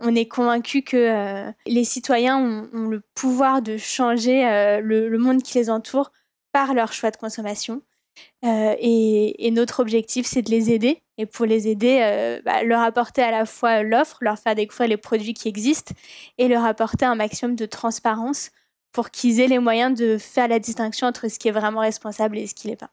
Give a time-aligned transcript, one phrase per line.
[0.00, 4.42] on est convaincu que les citoyens ont, le pouvoir de changer
[4.82, 6.12] le, monde qui les entoure
[6.52, 7.82] par leur choix de consommation.
[8.42, 11.02] Et, notre objectif, c'est de les aider.
[11.18, 14.96] Et pour les aider, bah, leur apporter à la fois l'offre, leur faire découvrir les
[14.96, 15.94] produits qui existent
[16.38, 18.50] et leur apporter un maximum de transparence
[18.92, 22.38] pour qu'ils aient les moyens de faire la distinction entre ce qui est vraiment responsable
[22.38, 22.90] et ce qui l'est pas.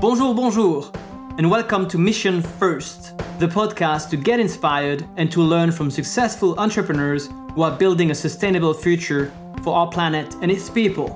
[0.00, 0.92] Bonjour, bonjour,
[1.38, 6.58] and welcome to Mission First, the podcast to get inspired and to learn from successful
[6.60, 11.08] entrepreneurs who are building a sustainable future for our planet and its people.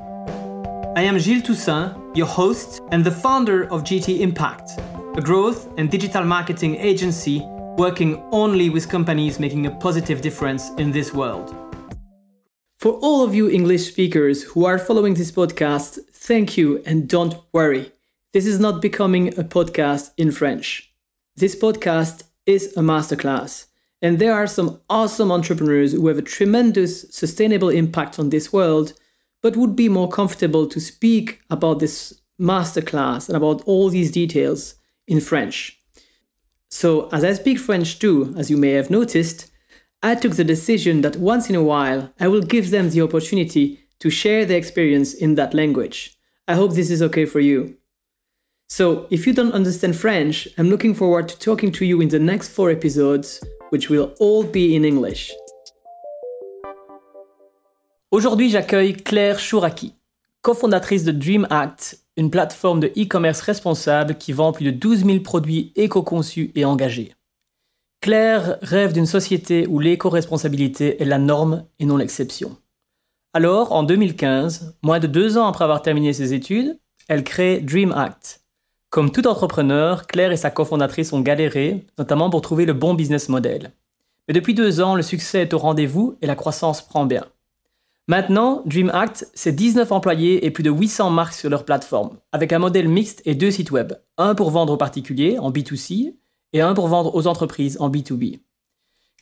[0.96, 4.70] I am Gilles Toussaint, your host and the founder of GT Impact,
[5.16, 7.42] a growth and digital marketing agency
[7.77, 11.55] working only with companies making a positive difference in this world.
[12.78, 17.34] For all of you English speakers who are following this podcast, thank you and don't
[17.52, 17.92] worry.
[18.36, 20.92] This is not becoming a podcast in French.
[21.36, 23.64] This podcast is a masterclass,
[24.02, 28.92] and there are some awesome entrepreneurs who have a tremendous sustainable impact on this world,
[29.41, 34.74] but would be more comfortable to speak about this masterclass and about all these details
[35.06, 35.80] in French.
[36.68, 39.50] So, as I speak French too, as you may have noticed,
[40.02, 43.80] I took the decision that once in a while I will give them the opportunity
[44.00, 46.18] to share their experience in that language.
[46.46, 47.78] I hope this is okay for you.
[48.69, 52.19] So, if you don't understand French, I'm looking forward to talking to you in the
[52.19, 55.33] next four episodes, which will all be in English.
[58.11, 59.95] Aujourd'hui, j'accueille Claire Chouraki,
[60.42, 65.20] cofondatrice de Dream Act, une plateforme de e-commerce responsable qui vend plus de 12 000
[65.20, 67.14] produits éco-conçus et engagés.
[68.01, 72.56] Claire rêve d'une société où l'éco-responsabilité est la norme et non l'exception.
[73.33, 77.92] Alors, en 2015, moins de deux ans après avoir terminé ses études, elle crée Dream
[77.92, 78.42] Act.
[78.91, 83.29] Comme tout entrepreneur, Claire et sa cofondatrice ont galéré, notamment pour trouver le bon business
[83.29, 83.73] model.
[84.29, 87.25] Mais depuis deux ans, le succès est au rendez-vous et la croissance prend bien.
[88.09, 92.52] Maintenant, Dream Act, c'est 19 employés et plus de 800 marques sur leur plateforme, avec
[92.52, 96.14] un modèle mixte et deux sites web, un pour vendre aux particuliers en B2C
[96.52, 98.39] et un pour vendre aux entreprises en B2B.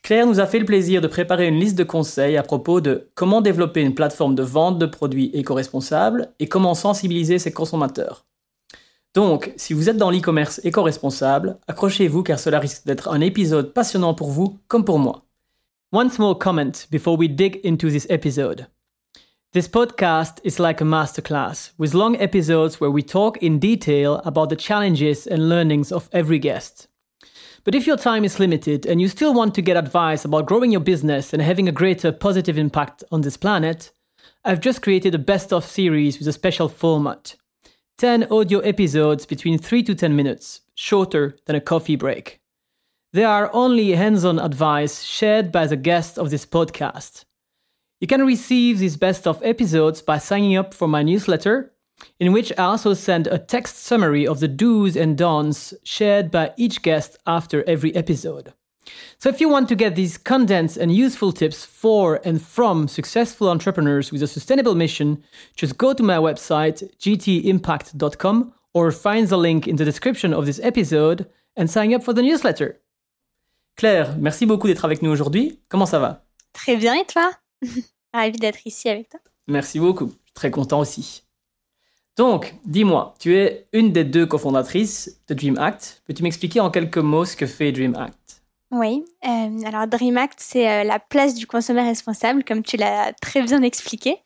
[0.02, 3.08] Claire nous a fait le plaisir de préparer une liste de conseils à propos de
[3.14, 8.26] comment développer une plateforme de vente de produits éco-responsables et comment sensibiliser ses consommateurs.
[9.14, 14.12] Donc, si vous êtes dans l'e-commerce éco-responsable, accrochez-vous car cela risque d'être un épisode passionnant
[14.12, 15.24] pour vous comme pour moi.
[15.92, 18.66] One small comment before we dig into this episode.
[19.52, 24.48] This podcast is like a masterclass with long episodes where we talk in detail about
[24.48, 26.88] the challenges and learnings of every guest.
[27.62, 30.72] But if your time is limited and you still want to get advice about growing
[30.72, 33.92] your business and having a greater positive impact on this planet,
[34.44, 37.36] I've just created a best of series with a special format
[37.98, 42.40] 10 audio episodes between 3 to 10 minutes, shorter than a coffee break.
[43.12, 47.24] They are only hands on advice shared by the guests of this podcast.
[48.00, 51.74] You can receive these best of episodes by signing up for my newsletter
[52.18, 56.52] in which I also send a text summary of the do's and don'ts shared by
[56.56, 58.52] each guest after every episode.
[59.18, 63.48] So, if you want to get these condensed and useful tips for and from successful
[63.48, 65.22] entrepreneurs with a sustainable mission,
[65.56, 70.60] just go to my website, gtimpact.com, or find the link in the description of this
[70.62, 72.80] episode and sign up for the newsletter.
[73.76, 75.58] Claire, merci beaucoup d'être avec nous aujourd'hui.
[75.68, 77.32] Comment ça va Très bien, et toi
[78.12, 79.20] Ravi d'être ici avec toi.
[79.48, 80.12] Merci beaucoup.
[80.34, 81.24] Très content aussi.
[82.16, 86.02] Donc, dis-moi, tu es une des deux cofondatrices de Dream Act.
[86.06, 88.23] Peux-tu m'expliquer en quelques mots ce que fait Dream Act
[88.76, 93.12] Oui, euh, alors Dream Act, c'est euh, la place du consommateur responsable, comme tu l'as
[93.22, 94.16] très bien expliqué.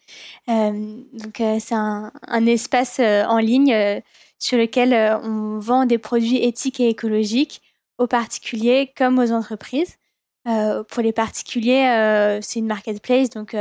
[0.48, 0.72] Euh,
[1.12, 4.00] donc, c'est un, un, espace en ligne
[4.38, 7.60] sur lequel on vend des produits éthiques et écologiques
[7.98, 9.98] aux particuliers comme aux entreprises.
[10.44, 13.54] pour les particuliers, c'est une marketplace, donc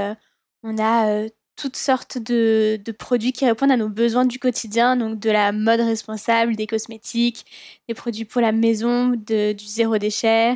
[0.63, 1.27] on a
[1.57, 5.81] toutes sortes de, produits qui répondent à nos besoins du quotidien, donc de la mode
[5.81, 7.45] responsable, des cosmétiques,
[7.89, 10.55] des produits pour la maison, du zéro déchet,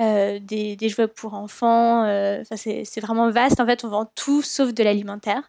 [0.00, 2.04] euh, des, jouets pour enfants.
[2.04, 3.60] Euh, c'est vraiment vaste.
[3.60, 5.46] En fait, on vend tout sauf de l'alimentaire.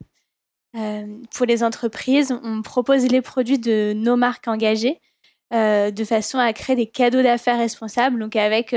[0.76, 1.06] Euh,
[1.36, 5.00] pour les entreprises, on propose les produits de nos marques engagées
[5.52, 8.76] de façon à créer des cadeaux d'affaires responsables, donc avec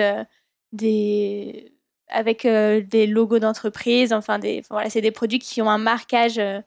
[0.73, 1.73] des
[2.13, 4.13] avec euh, des logos d'entreprise.
[4.13, 4.39] Enfin,
[4.71, 6.61] voilà, c'est des produits qui ont un marquage euh,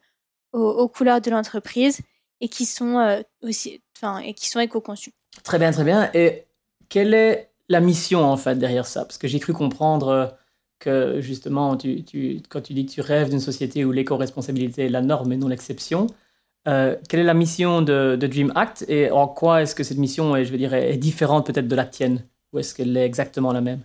[0.52, 2.02] aux, couleurs de l'entreprise
[2.42, 5.14] et qui sont euh, aussi, enfin, et qui sont éco-conçus.
[5.44, 6.10] Très bien, très bien.
[6.14, 6.46] Et
[6.90, 9.06] quelle est la mission en fait derrière ça.
[9.06, 10.38] Parce que j'ai cru comprendre
[10.80, 11.78] que justement,
[12.50, 15.48] quand tu dis que tu rêves d'une société où l'éco-responsabilité est la norme et non
[15.48, 16.08] l'exception,
[16.66, 20.46] quelle est la mission de, Dream Act et en quoi est-ce que cette mission est,
[20.46, 22.26] je veux dire, est différente peut-être de la tienne?
[22.54, 23.82] Ou est-ce qu'elle est exactement la même?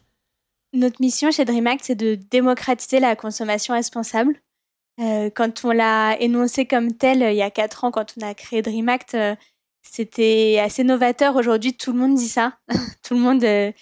[0.72, 4.40] Notre mission chez DreamAct, c'est de démocratiser la consommation responsable.
[5.00, 8.34] Euh, quand on l'a énoncé comme tel il y a quatre ans, quand on a
[8.34, 9.16] créé DreamAct,
[9.82, 11.36] c'était assez novateur.
[11.36, 12.58] Aujourd'hui, tout le monde dit ça.
[13.02, 13.74] tout le monde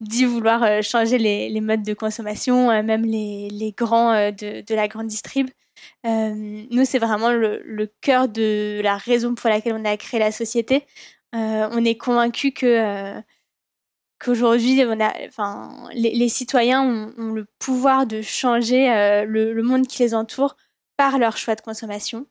[0.00, 5.48] dit vouloir changer les, modes de consommation, même les, grands de, la grande distrib.
[6.06, 10.32] Euh, nous, c'est vraiment le, cœur de la raison pour laquelle on a créé la
[10.32, 10.86] société.
[11.34, 13.20] Euh, on est convaincu que euh,
[14.18, 14.82] qu'aujourd'hui,
[15.94, 18.86] les, citoyens ont, le pouvoir de changer
[19.26, 20.56] le, monde qui les entoure
[20.96, 22.26] par leur choix de consommation.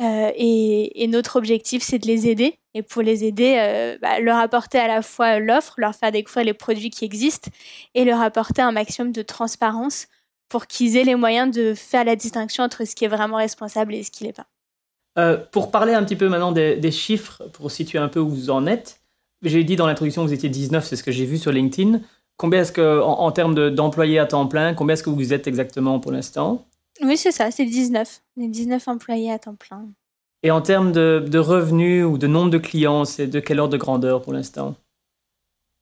[0.00, 2.58] Et, notre objectif, c'est de les aider.
[2.74, 6.54] Et pour les aider, bah, leur apporter à la fois l'offre, leur faire découvrir les
[6.54, 7.50] produits qui existent
[7.94, 10.08] et leur apporter un maximum de transparence
[10.48, 13.94] pour qu'ils aient les moyens de faire la distinction entre ce qui est vraiment responsable
[13.94, 14.46] et ce qui l'est pas.
[15.18, 18.50] Euh, pour parler un petit peu maintenant des, chiffres, pour situer un peu où vous
[18.50, 19.00] en êtes,
[19.42, 22.00] j'ai dit dans l'introduction que vous étiez 19, c'est ce que j'ai vu sur LinkedIn.
[22.36, 26.00] Combien est-ce que, en, termes d'employés à temps plein, combien est-ce que vous êtes exactement
[26.00, 26.66] pour l'instant?
[27.02, 28.22] Oui, c'est ça, c'est 19.
[28.36, 29.88] On est 19 employés à temps plein.
[30.44, 33.78] Et en termes de, revenus ou de nombre de clients, c'est de quelle ordre de
[33.78, 34.76] grandeur pour l'instant?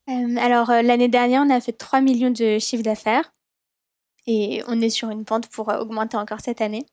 [0.09, 3.35] Euh, Alors, euh, l'année dernière, on a fait 3 millions de chiffres d'affaires.
[4.29, 6.87] Et on est sur une pente pour euh, augmenter encore cette année.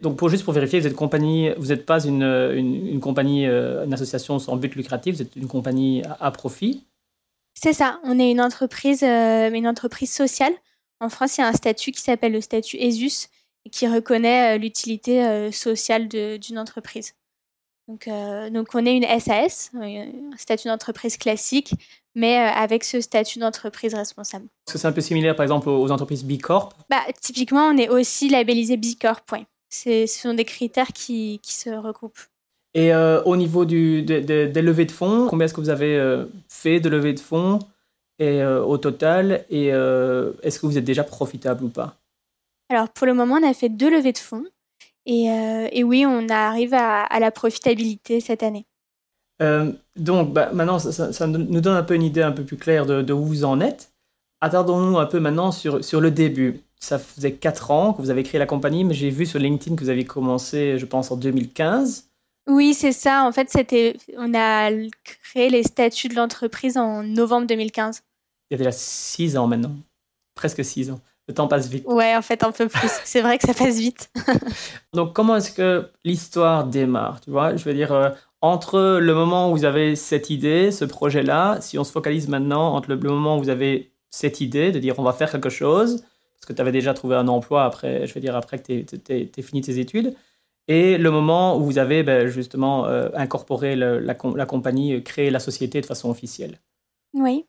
[0.00, 3.92] Donc, pour juste pour vérifier, vous êtes compagnie, vous n'êtes pas une, une, compagnie, une
[3.92, 6.86] association sans but lucratif, vous êtes une compagnie à, profit?
[7.52, 8.00] C'est ça.
[8.02, 10.54] On est une entreprise, une entreprise sociale.
[11.00, 13.28] En France, il y a un statut qui s'appelle le statut ESUS
[13.70, 17.14] qui reconnaît l'utilité sociale d'une entreprise.
[17.88, 18.08] Donc,
[18.52, 21.74] donc, on est une SAS, un statut d'entreprise classique,
[22.14, 24.44] mais euh, avec ce statut d'entreprise responsable.
[24.66, 27.76] Est-ce que c'est un peu similaire, par exemple, aux entreprises B Corp bah, Typiquement, on
[27.76, 29.24] est aussi labellisé B Corp.
[29.26, 29.44] Point.
[29.68, 32.20] Ce sont des critères qui, qui se recoupent.
[32.74, 36.26] Et euh, au niveau du, des levées de fonds, combien est-ce que vous avez euh,
[36.48, 37.58] fait de levées de fonds
[38.18, 39.44] et, au total?
[39.50, 41.96] Et est-ce que vous êtes déjà profitable ou pas?
[42.70, 44.46] Alors, pour le moment, on a fait deux levées de fonds.
[45.06, 45.24] Et,
[45.72, 48.66] et oui, on arrive à, à la profitabilité cette année.
[49.40, 52.86] Euh, donc, bah, maintenant, ça, nous donne un peu une idée un peu plus claire
[52.86, 53.92] de, où vous en êtes.
[54.40, 56.60] Attardons-nous un peu maintenant sur, sur le début.
[56.78, 59.76] Ça faisait 4 ans que vous avez créé la compagnie, mais j'ai vu sur LinkedIn
[59.76, 62.08] que vous avez commencé, je pense, en 2015.
[62.48, 63.24] Oui, c'est ça.
[63.24, 64.70] En fait, c'était, on a
[65.04, 68.02] créé les statuts de l'entreprise en novembre 2015.
[68.50, 69.74] Il y a déjà 6 ans maintenant.
[70.34, 71.00] Presque 6 ans.
[71.30, 71.84] Le temps passe vite.
[71.86, 72.90] Ouais, en fait, un peu plus.
[73.04, 74.10] c'est vrai que ça passe vite.
[74.94, 78.10] Donc, comment est-ce que l'histoire démarre Tu vois, je veux dire, euh,
[78.40, 82.74] entre le moment où vous avez cette idée, ce projet-là, si on se focalise maintenant
[82.74, 86.00] entre le, moment où vous avez cette idée de dire on va faire quelque chose,
[86.00, 88.98] parce que tu avais déjà trouvé un emploi après, je veux dire, après que tu
[89.08, 90.16] aies, fini tes études,
[90.66, 95.80] et le moment où vous avez ben, justement euh, incorporé la, compagnie, créé la société
[95.80, 96.58] de façon officielle.
[97.14, 97.44] Oui.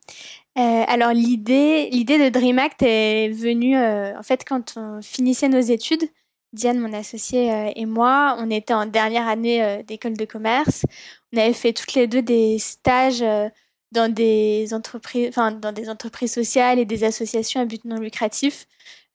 [0.58, 6.08] Euh, alors l'idée, l'idée de DreamAct est venue en fait quand on finissait nos études.
[6.52, 10.84] Diane, mon associée, euh, et moi, on était en dernière année euh, d'école de commerce.
[11.32, 13.48] On avait fait toutes les deux des stages euh,
[13.90, 18.66] dans des entreprises, enfin, dans des entreprises sociales et des associations à but non lucratif.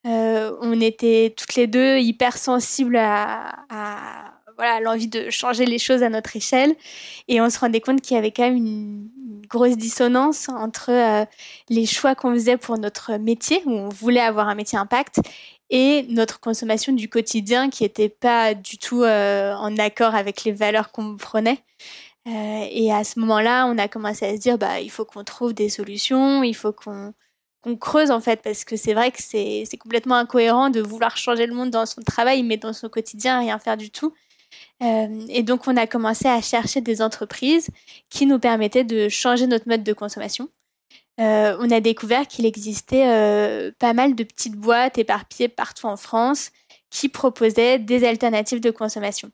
[0.05, 4.26] on était toutes les deux hyper sensibles à,
[4.57, 6.75] voilà, l'envie de changer les choses à notre échelle.
[7.27, 9.09] Et on se rendait compte qu'il y avait quand même une,
[9.47, 11.25] grosse dissonance entre
[11.69, 15.21] les choix qu'on faisait pour notre métier, où on voulait avoir un métier impact,
[15.69, 20.51] et notre consommation du quotidien qui n'était pas du tout euh, en accord avec les
[20.51, 21.59] valeurs qu'on prenait.
[22.27, 25.23] Euh, et à ce moment-là, on a commencé à se dire, bah, il faut qu'on
[25.23, 27.13] trouve des solutions, il faut qu'on
[27.79, 31.53] creuse en fait, parce que c'est vrai que c'est complètement incohérent de vouloir changer le
[31.53, 34.13] monde dans son travail, mais dans son quotidien, rien faire du tout.
[34.83, 37.69] Euh, et donc, on a commencé à chercher des entreprises
[38.09, 40.49] qui nous permettaient de changer notre mode de consommation.
[41.19, 45.97] Euh, on a découvert qu'il existait euh, pas mal de petites boîtes éparpillées partout en
[45.97, 46.51] France
[46.91, 49.31] qui proposaient des alternatives de consommation.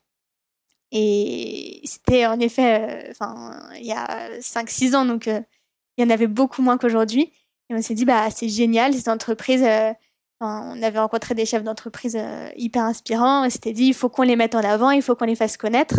[0.92, 5.44] Et c'était en effet, enfin, il y a 5-6 ans, donc il
[5.98, 7.34] y en avait beaucoup moins qu'aujourd'hui.
[7.70, 9.66] Et on s'est dit, bah, c'est génial, ces entreprises.
[10.40, 12.18] On avait rencontré des chefs d'entreprise
[12.58, 13.46] hyper inspirants.
[13.46, 15.58] On s'était dit, il faut qu'on les mette en avant, il faut qu'on les fasse
[15.58, 15.96] connaître.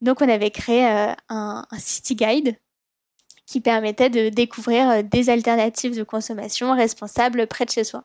[0.00, 2.56] Donc, on avait créé un, un city guide
[3.50, 8.04] qui permettait de découvrir euh, des alternatives de consommation responsables près de chez soi.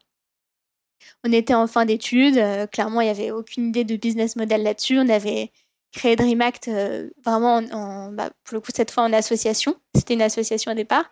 [1.23, 4.63] On était en fin d'études, euh, clairement il n'y avait aucune idée de business model
[4.63, 4.97] là-dessus.
[4.97, 5.51] On avait
[5.93, 9.75] créé DreamAct euh, vraiment en, bah, pour le coup cette fois en association.
[9.93, 11.05] C'était une association au départ.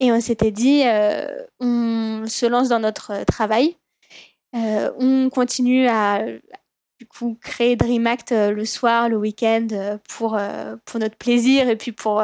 [0.00, 0.82] Et on s'était dit,
[1.60, 3.76] on se lance dans notre travail.
[4.52, 6.24] On continue à
[6.98, 10.38] du coup créer DreamAct le soir, le week-end pour,
[10.84, 12.22] pour notre plaisir et puis pour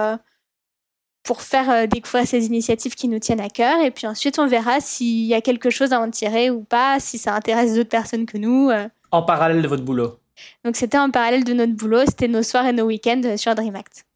[1.24, 3.82] pour faire découvrir ces initiatives qui nous tiennent à cœur.
[3.82, 7.00] Et puis ensuite, on verra s'il y a quelque chose à en tirer ou pas,
[7.00, 8.70] si ça intéresse d'autres personnes que nous.
[9.10, 10.18] En parallèle de votre boulot
[10.64, 14.06] Donc c'était en parallèle de notre boulot, c'était nos soirs et nos week-ends sur DreamAct.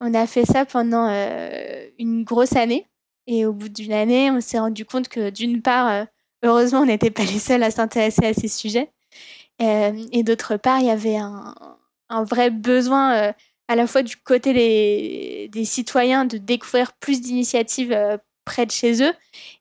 [0.00, 1.08] On a fait ça pendant
[1.98, 2.86] une grosse année.
[3.26, 6.06] Et au bout d'une année, on s'est rendu compte que d'une part,
[6.42, 8.90] heureusement, on n'était pas les seuls à s'intéresser à ces sujets.
[9.60, 11.54] et d'autre part, il y avait un,
[12.24, 13.34] vrai besoin
[13.68, 17.96] à la fois du côté des, citoyens de découvrir plus d'initiatives
[18.44, 19.12] près de chez eux.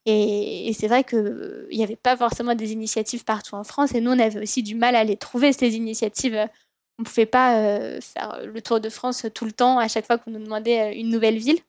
[0.06, 3.94] Et, c'est vrai qu'il n'y avait pas forcément des initiatives partout en France.
[3.94, 6.48] Et nous, on avait aussi du mal à les trouver, ces initiatives.
[7.00, 10.18] On ne pouvait pas faire le tour de France tout le temps à chaque fois
[10.18, 11.60] qu'on nous demandait une nouvelle ville.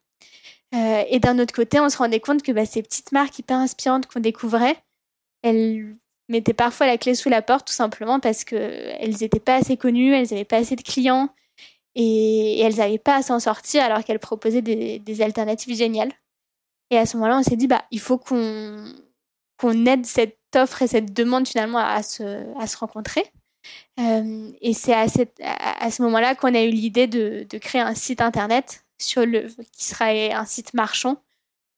[0.73, 4.07] et d'un autre côté, on se rendait compte que bah, ces petites marques hyper inspirantes
[4.07, 4.77] qu'on découvrait,
[5.43, 5.97] elles
[6.29, 10.15] mettaient parfois la clé sous la porte tout simplement parce qu'elles n'étaient pas assez connues,
[10.15, 11.31] elles n'avaient pas assez de clients
[11.95, 16.13] et, elles n'avaient pas à s'en sortir alors qu'elles proposaient des, alternatives géniales.
[16.91, 20.87] Et à ce moment-là, on s'est dit, bah, il faut qu'on aide cette offre et
[20.87, 23.25] cette demande finalement à se, rencontrer.
[24.01, 28.21] Euh, et c'est à, ce moment-là qu'on a eu l'idée de, de, créer un site
[28.21, 31.21] internet sur le, qui sera un site marchand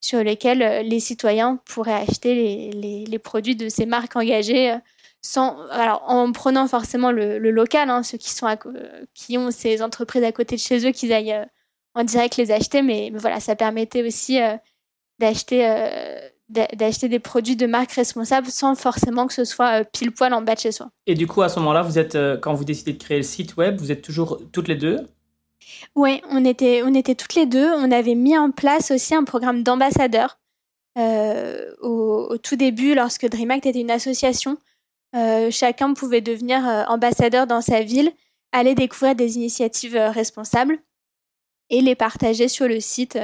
[0.00, 4.78] sur lequel euh, les citoyens pourraient acheter les, produits de ces marques engagées euh,
[5.22, 5.58] sans,
[6.06, 8.46] en prenant forcément le, local, hein, ceux qui, sont
[9.14, 11.44] qui ont ces entreprises à côté de chez eux, qu'ils aillent euh,
[11.94, 14.38] en direct les acheter, mais, voilà, ça permettait aussi
[15.18, 15.58] d'acheter
[17.08, 20.60] des produits de marques responsables sans forcément que ce soit pile poil en bas de
[20.60, 20.90] chez soi.
[21.06, 23.56] Et du coup, à ce moment-là, vous êtes, quand vous décidez de créer le site
[23.56, 25.04] web, vous êtes toujours toutes les deux
[25.94, 27.70] oui, on était, on était toutes les deux.
[27.72, 30.38] On avait mis en place aussi un programme d'ambassadeurs
[30.98, 34.58] euh, au, tout début, lorsque DreamAct était une association.
[35.16, 38.12] Euh, chacun pouvait devenir euh, ambassadeur dans sa ville,
[38.52, 40.78] aller découvrir des initiatives responsables
[41.68, 43.18] et les partager sur le site.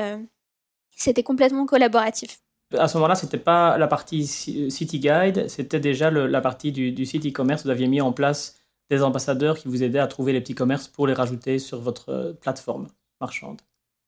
[0.97, 2.39] C'était complètement collaboratif.
[2.77, 7.07] À ce moment-là, c'était pas la partie City Guide, c'était déjà la partie du, du
[7.07, 7.65] site e-commerce.
[7.65, 8.57] Vous aviez mis en place
[8.91, 12.09] des ambassadeurs qui vous aidaient à trouver les petits commerces pour les rajouter sur votre
[12.11, 12.89] euh, plateforme
[13.21, 13.61] marchande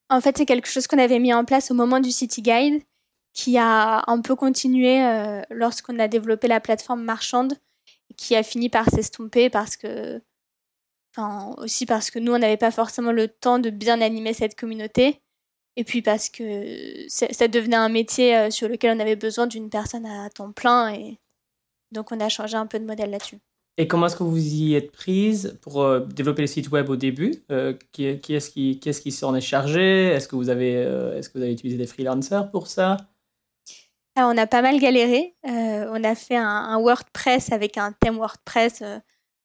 [0.08, 2.82] En fait, c'est quelque chose qu'on avait mis en place au moment du City Guide,
[3.32, 7.54] qui a un peu continué euh, lorsqu'on a développé la plateforme marchande,
[8.16, 10.20] qui a fini par s'estomper parce que,
[11.16, 14.58] enfin, aussi parce que nous, on n'avait pas forcément le temps de bien animer cette
[14.58, 15.20] communauté.
[15.76, 19.70] Et puis parce que ça devenait un métier euh, sur lequel on avait besoin d'une
[19.70, 20.92] personne à temps plein.
[20.92, 21.20] Et
[21.92, 23.38] donc on a changé un peu de modèle là-dessus.
[23.80, 26.97] Et comment est-ce que vous y êtes prise pour euh, développer le site web au
[26.97, 27.37] début?
[27.52, 30.08] Euh, Qui, est-ce qui, qui, est qui s'en est chargé?
[30.08, 32.97] Est-ce que, vous avez, euh, est-ce utilisé des freelancers pour ça?
[34.16, 35.37] On a pas mal galéré.
[35.44, 38.82] on a fait un, WordPress avec un thème WordPress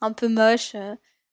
[0.02, 0.76] un peu moche.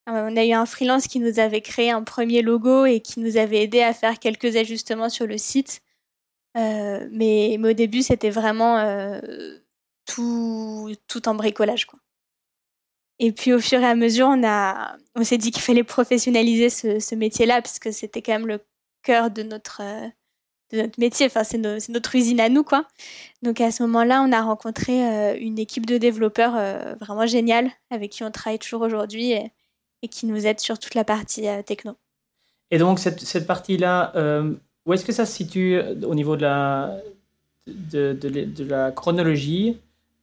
[0.07, 3.39] on a eu un freelance qui nous avait créé un premier logo et qui nous
[3.39, 5.81] avait aidé à faire quelques ajustements sur le site.
[6.55, 9.19] mais, au début, c'était vraiment
[10.05, 10.93] tout,
[11.25, 11.87] en bricolage.
[13.23, 14.43] Et puis au fur et à mesure, on,
[15.15, 18.61] on s'est dit qu'il fallait professionnaliser ce, métier-là, parce que c'était quand même le
[19.03, 19.83] cœur de notre,
[20.73, 21.27] de notre métier.
[21.27, 22.87] Enfin, c'est, notre usine à nous, quoi.
[23.43, 27.71] Donc à ce moment-là, on a rencontré euh, une équipe de développeurs euh, vraiment géniale,
[27.91, 31.61] avec qui on travaille toujours aujourd'hui et, qui nous aide sur toute la partie euh,
[31.61, 31.97] techno.
[32.71, 34.15] Et donc cette, partie-là,
[34.87, 36.97] où est-ce que ça se situe au niveau de la,
[37.67, 39.77] de, de la chronologie?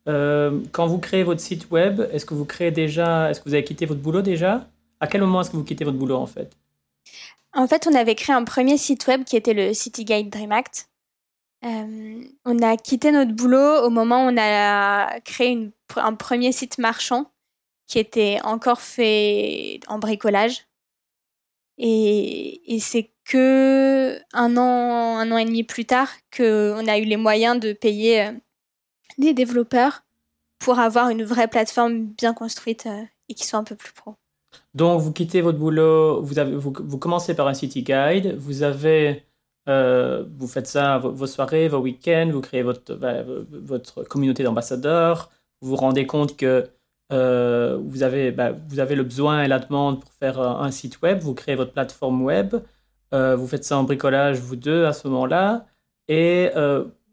[0.07, 3.53] Euh, quand vous créez votre site web, est-ce que vous créez déjà, est-ce que vous
[3.53, 4.67] avez quitté votre boulot déjà?
[4.99, 6.55] À quel moment est-ce que vous quittez votre boulot en fait?
[7.53, 10.51] En fait, on avait créé un premier site web qui était le City Guide Dream
[10.51, 10.89] Act.
[11.65, 16.77] Euh, on a quitté notre boulot au moment où on a créé un premier site
[16.77, 17.31] marchand
[17.87, 20.67] qui était encore fait en bricolage.
[21.79, 27.17] Et, c'est que un an, un an et demi plus tard qu'on a eu les
[27.17, 28.31] moyens de payer
[29.17, 30.03] des développeurs
[30.59, 34.15] pour avoir une vraie plateforme bien construite euh, et qui soit un peu plus pro.
[34.73, 39.23] Donc, vous quittez votre boulot, vous, vous, commencez par un city guide, vous avez,
[39.67, 42.97] euh, vous faites ça vos, soirées, vos week-ends, vous créez votre,
[43.51, 45.29] votre communauté d'ambassadeurs,
[45.61, 46.69] vous vous rendez compte que
[47.11, 51.01] euh, vous, avez, bah, vous avez le besoin et la demande pour faire un site
[51.01, 52.55] web, vous créez votre plateforme web,
[53.11, 55.65] vous faites ça en bricolage, vous deux, à ce moment-là,
[56.07, 56.49] et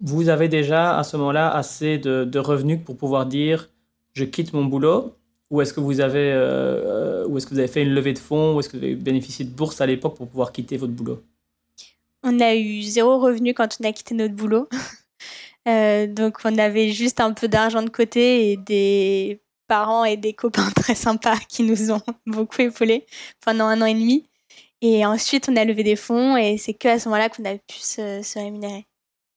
[0.05, 3.71] vous avez déjà à ce moment-là assez de, revenus pour pouvoir dire
[4.13, 5.17] je quitte mon boulot
[5.51, 8.19] ou est-ce que vous avez euh, ou est-ce que vous avez fait une levée de
[8.19, 10.93] fonds ou est-ce que vous avez bénéficié de bourse à l'époque pour pouvoir quitter votre
[10.93, 11.23] boulot?
[12.23, 14.69] On a eu zéro revenu quand on a quitté notre boulot.
[15.67, 20.35] Euh, donc on avait juste un peu d'argent de côté et des parents et des
[20.35, 23.07] copains très sympas qui nous ont beaucoup épaulés
[23.43, 24.29] pendant un an et demi.
[24.83, 27.55] Et ensuite, on a levé des fonds et c'est que à ce moment-là qu'on a
[27.55, 28.87] pu se, rémunérer.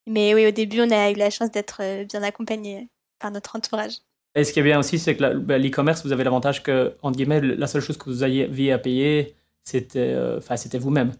[0.08, 2.88] Mais oui, au début, on a eu la chance d'être euh, bien accompagné
[3.20, 3.98] par notre entourage.
[4.36, 7.18] Et ce qui est bien aussi, c'est que bah, l'e-commerce, vous avez l'avantage que, entre
[7.18, 10.40] guillemets, la seule chose que vous aviez à payer, c'était euh,
[10.80, 11.12] vous-même.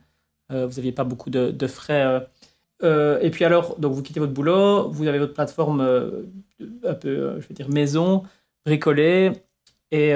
[0.52, 2.28] Euh, vous n'aviez pas beaucoup de, frais.
[2.82, 5.82] et puis alors, donc vous quittez votre boulot, vous avez votre plateforme
[6.86, 8.24] un peu, je veux dire, maison,
[8.66, 9.34] bricolée.
[9.92, 10.14] Et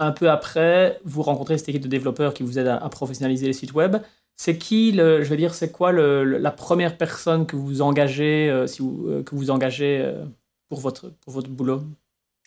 [0.00, 3.52] un peu après, vous rencontrez cette équipe de développeurs qui vous aide à, professionnaliser les
[3.52, 3.98] sites web.
[4.42, 8.48] C'est qui, le, je veux dire, c'est quoi le, la première personne que vous engagez,
[8.48, 10.24] euh, si vous, euh, que vous engagez euh,
[10.70, 11.82] pour, votre, pour votre boulot?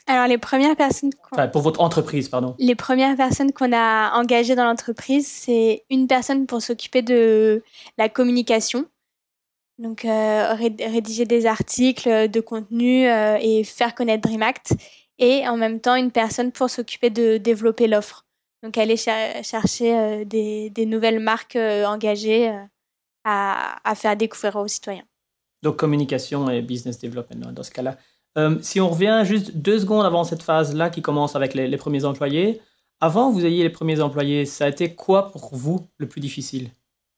[0.08, 1.12] Alors, les premières personnes.
[1.30, 2.56] Enfin, pour votre entreprise, pardon.
[2.58, 7.62] Les premières personnes qu'on a engagées dans l'entreprise, c'est une personne pour s'occuper de
[8.00, 8.88] la communication.
[9.78, 14.74] Donc, rédiger des articles de contenu et faire connaître DreamAct
[15.20, 18.26] et en même temps une personne pour s'occuper de développer l'offre.
[18.64, 22.64] Donc aller chercher euh, des, des, nouvelles marques euh, engagées euh,
[23.26, 25.04] à, à, faire découvrir aux citoyens.
[25.62, 27.98] Donc communication et business development dans ce cas-là.
[28.62, 32.06] si on revient juste deux secondes avant cette phase-là qui commence avec les, les, premiers
[32.06, 32.62] employés,
[33.02, 36.22] avant que vous ayez les premiers employés, ça a été quoi pour vous le plus
[36.22, 36.70] difficile?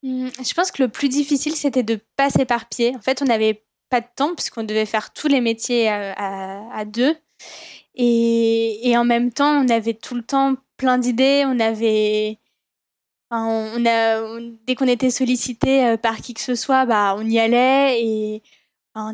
[0.03, 2.95] Mmh, Je pense que le plus difficile, c'était de pas s'éparpiller.
[2.95, 6.79] En fait, on n'avait pas de temps puisqu'on devait faire tous les métiers à, à,
[6.79, 7.15] à deux.
[7.95, 11.43] Et, et, en même temps, on avait tout le temps plein d'idées.
[11.45, 12.39] On avait.
[13.31, 17.39] on, a, dès qu'on était sollicité euh, par qui que ce soit, bah, on y
[17.39, 18.01] allait.
[18.03, 18.43] Et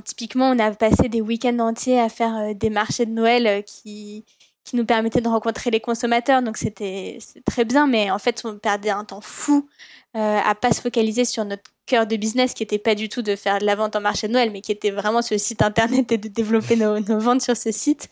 [0.05, 3.61] typiquement, on a passé des week-ends entiers à faire euh, des marchés de Noël euh,
[3.61, 4.23] qui,
[4.63, 6.41] qui nous permettaient de rencontrer les consommateurs.
[6.41, 9.67] Donc c'était très bien, mais en fait, on perdait un temps fou
[10.15, 13.21] euh, à pas se focaliser sur notre cœur de business qui était pas du tout
[13.21, 15.39] de faire de la vente en marché de Noël, mais qui était vraiment sur le
[15.39, 18.07] site internet et de développer nos, nos ventes sur ce site.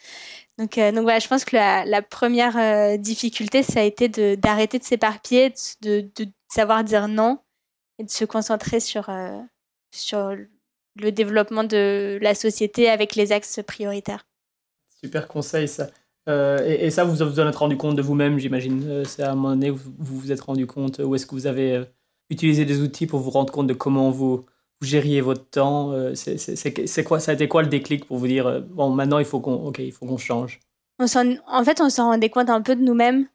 [0.59, 4.83] Donc, euh, voilà, je pense que la, première euh, difficulté, ça a été d'arrêter de,
[4.83, 7.39] s'éparpiller, de, de, savoir dire non
[7.97, 9.39] et de se concentrer sur, euh,
[9.91, 10.35] sur
[10.97, 14.27] le développement de la société avec les axes prioritaires.
[15.01, 15.87] Super conseil ça.
[16.27, 19.03] Et, et, ça, vous vous en êtes rendu compte de vous-même, j'imagine.
[19.03, 21.47] C'est à un moment donné où vous vous êtes rendu compte, où est-ce que vous
[21.47, 21.85] avez
[22.29, 24.45] utilisé des outils pour vous rendre compte de comment vous,
[24.81, 28.27] vous gériez votre temps euh, C'est quoi Ça a été quoi le déclic pour vous
[28.27, 30.59] dire euh, bon maintenant il faut qu'on ok il faut qu'on change?
[30.99, 31.05] On
[31.47, 33.27] En fait, on s'en rendait compte un peu de nous-mêmes,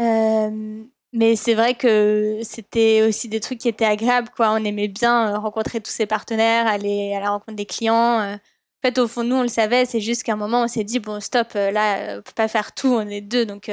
[0.00, 4.52] euh, mais c'est vrai que c'était aussi des trucs qui étaient agréables quoi.
[4.52, 8.20] On aimait bien rencontrer tous ces partenaires, aller à la rencontre des clients.
[8.20, 8.38] En
[8.84, 9.84] fait, au fond, nous on le savait.
[9.84, 12.72] C'est juste qu'à un moment on s'est dit bon stop, là on peut pas faire
[12.72, 13.70] tout, on est deux donc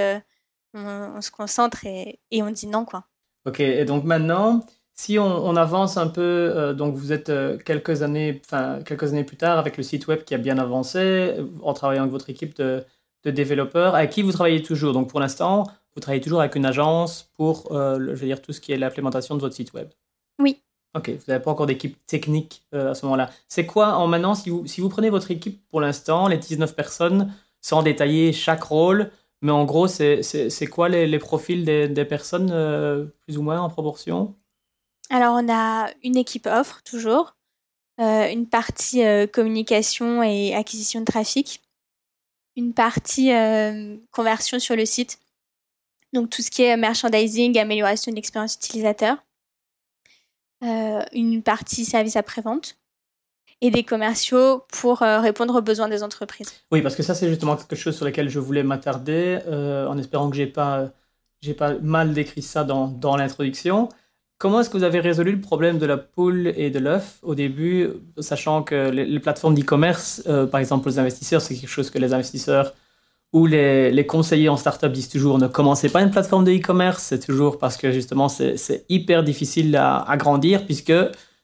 [0.73, 3.05] on, se concentre et, et on dit non quoi.
[3.45, 4.65] Ok, et donc maintenant,
[4.97, 9.25] si on, avance un peu, euh, donc vous êtes euh, quelques années, enfin quelques années
[9.25, 12.55] plus tard avec le site web qui a bien avancé, en travaillant avec votre équipe
[12.55, 12.85] de,
[13.25, 14.93] développeurs, avec qui vous travaillez toujours.
[14.93, 15.63] Donc pour l'instant,
[15.95, 18.77] vous travaillez toujours avec une agence pour, euh, je veux dire, tout ce qui est
[18.77, 19.89] l'implémentation de votre site web.
[20.39, 20.61] Oui.
[20.95, 23.31] Ok, vous n'avez pas encore d'équipe technique à ce moment-là.
[23.49, 26.73] C'est quoi, en maintenant, si vous, si vous prenez votre équipe pour l'instant, les 19
[26.73, 29.09] personnes, sans détailler chaque rôle,
[29.41, 30.21] mais en gros, c'est
[30.71, 34.35] quoi les, les profils des, des personnes, plus ou moins en proportion?
[35.09, 37.35] Alors, on a une équipe offre, toujours,
[37.99, 41.61] euh, une partie euh, communication et acquisition de trafic,
[42.57, 45.19] une partie euh, conversion sur le site,
[46.11, 49.17] donc tout ce qui est merchandising, amélioration de l'expérience utilisateur,
[50.61, 52.77] une partie service après-vente
[53.61, 56.51] et des commerciaux pour répondre aux besoins des entreprises.
[56.71, 60.29] Oui, parce que ça, c'est justement quelque chose sur lequel je voulais m'attarder, en espérant
[60.31, 60.89] que j'ai pas,
[61.41, 63.89] j'ai pas mal décrit ça dans, dans l'introduction.
[64.37, 67.35] Comment est-ce que vous avez résolu le problème de la poule et de l'œuf au
[67.35, 71.99] début, sachant que les, plateformes d'e-commerce, euh, par exemple les investisseurs, c'est quelque chose que
[71.99, 72.73] les investisseurs
[73.31, 77.19] ou les, conseillers en startup disent toujours ne commencez pas une plateforme de e-commerce, c'est
[77.19, 80.93] toujours parce que justement c'est hyper difficile à, grandir puisque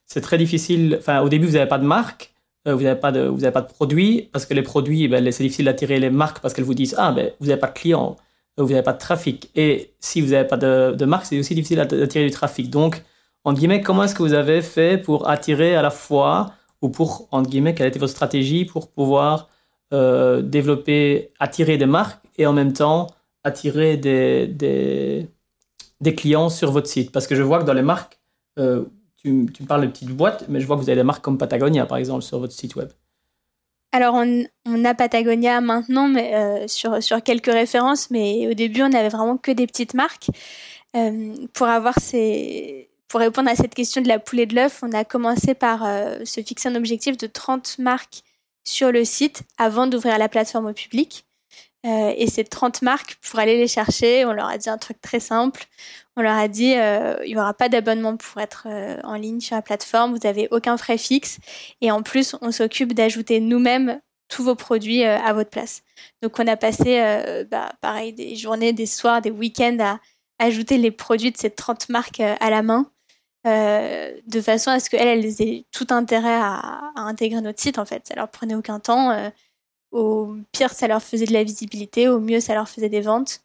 [0.06, 2.34] c'est très difficile, enfin au début vous n'avez pas de marque,
[2.67, 5.65] euh, vous n'avez pas, de, pas de produits, parce que les produits, ben, c'est difficile
[5.65, 8.17] d'attirer les marques parce qu'elles vous disent ah ben vous n'avez pas de clients
[8.63, 9.50] vous n'avez pas de trafic.
[9.56, 12.69] Et si vous n'avez pas de, marque, c'est aussi difficile d'attirer du trafic.
[12.69, 13.04] Donc,
[13.43, 17.28] en guillemets, comment est-ce que vous avez fait pour attirer à la fois, ou pour,
[17.32, 19.50] en guillemets, quelle était votre stratégie pour pouvoir
[19.93, 23.08] euh, développer, attirer des marques et en même temps
[23.43, 27.12] attirer des, des, clients sur votre site?
[27.12, 28.19] Parce que je vois que dans les marques,
[28.60, 28.86] euh,
[29.17, 31.38] tu me parles de petites boîtes, mais je vois que vous avez des marques comme
[31.38, 32.89] Patagonia, par exemple, sur votre site web.
[33.93, 38.89] Alors, on, a Patagonia maintenant mais, euh, sur, sur quelques références, mais au début, on
[38.89, 40.30] n'avait vraiment que des petites marques.
[40.95, 44.91] Euh, pour, avoir ces, pour répondre à cette question de la poule de l'œuf, on
[44.93, 48.23] a commencé par euh, se fixer un objectif de 30 marques
[48.63, 51.25] sur le site avant d'ouvrir la plateforme au public.
[51.84, 55.20] Et ces 30 marques, pour aller les chercher, on leur a dit un truc très
[55.20, 55.65] simple.
[56.15, 58.67] On leur a dit, il n'y aura pas d'abonnement pour être
[59.04, 61.39] en ligne sur la plateforme, vous n'avez aucun frais fixe.
[61.82, 65.82] Et en plus, on s'occupe d'ajouter nous-mêmes tous vos produits à votre place.
[66.22, 67.02] Donc on a passé,
[67.50, 70.00] bah, pareil, des journées, des soirs, des week-ends à
[70.46, 72.91] ajouter les produits de ces 30 marques à la main.
[73.48, 77.86] Euh, de façon à ce qu'elles, elles aient tout intérêt à, intégrer notre site, en
[77.86, 78.08] fait.
[78.08, 79.12] Ça leur prenait aucun temps.
[79.12, 79.30] Euh,
[79.91, 82.08] au pire, ça leur faisait de la visibilité.
[82.08, 83.41] Au mieux, ça leur faisait des ventes.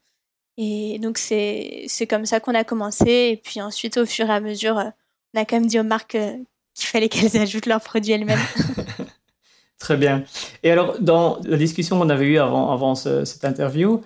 [0.59, 3.31] Et donc, c'est comme ça qu'on a commencé.
[3.33, 4.91] Et puis ensuite, au fur et à mesure, euh,
[5.35, 6.17] on a quand même dit aux marques
[6.75, 8.39] qu'il fallait qu'elles ajoutent leurs produits elles-mêmes.
[9.79, 10.25] Très bien.
[10.63, 14.03] Et alors, dans la discussion qu'on avait eue avant, avant cette interview,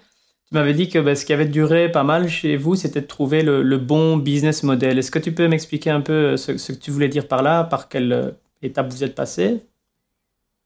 [0.51, 3.07] tu m'avais dit que bah, ce qui avait duré pas mal chez vous, c'était de
[3.07, 4.99] trouver le, bon business model.
[4.99, 7.63] Est-ce que tu peux m'expliquer un peu euh, ce, que tu voulais dire par là,
[7.63, 8.31] par quelle euh,
[8.63, 9.63] étape vous êtes passé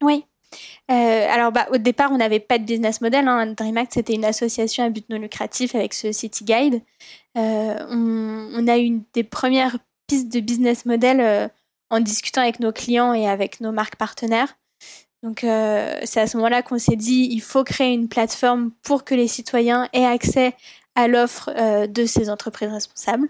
[0.02, 0.24] Oui.
[0.90, 3.26] Euh, alors, bah, au départ, on n'avait pas de business model.
[3.26, 3.46] Hein.
[3.46, 6.82] DreamAct, c'était une association à but non lucratif avec ce City Guide.
[7.34, 11.50] on, a eu des premières pistes de business model
[11.90, 14.56] en discutant avec nos clients et avec nos marques partenaires.
[15.24, 19.04] Donc euh, c'est à ce moment-là qu'on s'est dit il faut créer une plateforme pour
[19.04, 20.54] que les citoyens aient accès
[20.94, 23.28] à l'offre euh, de ces entreprises responsables.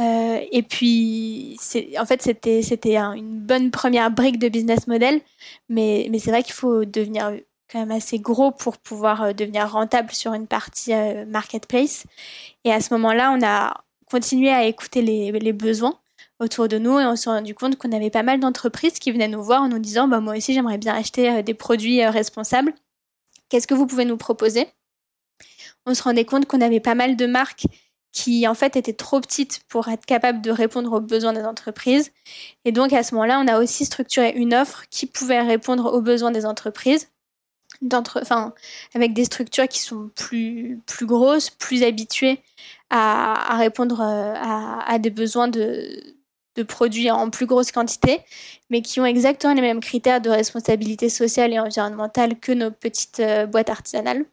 [0.00, 1.58] Euh, et puis,
[1.98, 5.20] en fait, c'était une bonne première brique de business model,
[5.68, 7.32] mais c'est vrai qu'il faut devenir
[7.70, 10.92] quand même assez gros pour pouvoir devenir rentable sur une partie
[11.26, 12.04] marketplace.
[12.64, 13.74] Et à ce moment-là, on a
[14.10, 15.98] continué à écouter les, besoins
[16.40, 19.28] autour de nous et on s'est rendu compte qu'on avait pas mal d'entreprises qui venaient
[19.28, 22.10] nous voir en nous disant bah, moi aussi j'aimerais bien acheter euh, des produits euh,
[22.10, 22.74] responsables.
[23.48, 24.66] Qu'est-ce que vous pouvez nous proposer?
[25.86, 27.66] On se rendait compte qu'on avait pas mal de marques
[28.12, 32.12] qui en fait étaient trop petites pour être capables de répondre aux besoins des entreprises.
[32.64, 36.00] Et donc à ce moment-là, on a aussi structuré une offre qui pouvait répondre aux
[36.00, 37.08] besoins des entreprises.
[37.92, 38.52] Enfin,
[38.94, 42.42] avec des structures qui sont plus, plus grosses, plus habituées
[42.90, 46.02] à, répondre euh, à, des besoins de,
[46.56, 48.20] de produits en plus grosse quantité,
[48.70, 53.20] mais qui ont exactement les mêmes critères de responsabilité sociale et environnementale que nos petites
[53.20, 54.26] euh, boîtes artisanales.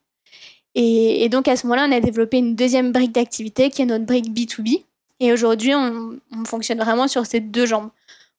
[0.80, 4.06] Et, donc à ce moment-là, on a développé une deuxième brique d'activité qui est notre
[4.06, 4.84] brique B2B.
[5.20, 7.90] Et aujourd'hui, on, fonctionne vraiment sur ces deux jambes.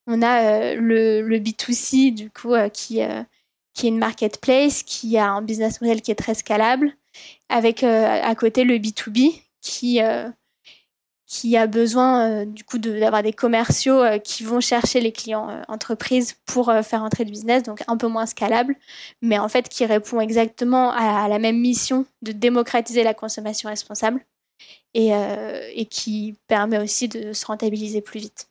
[0.06, 3.00] On a euh, le, B2C, du coup, euh, qui,
[3.74, 6.92] qui est une marketplace, qui a un business model qui est très scalable,
[7.48, 10.00] avec à côté le B2B, qui
[11.28, 15.50] qui a besoin euh, du coup d'avoir des commerciaux euh, qui vont chercher les clients
[15.50, 18.74] euh, entreprises pour faire entrer le business, donc un peu moins scalable,
[19.20, 24.20] mais en fait qui répond exactement à, la même mission de démocratiser la consommation responsable
[24.94, 25.12] et,
[25.90, 28.48] qui permet aussi de se rentabiliser plus vite.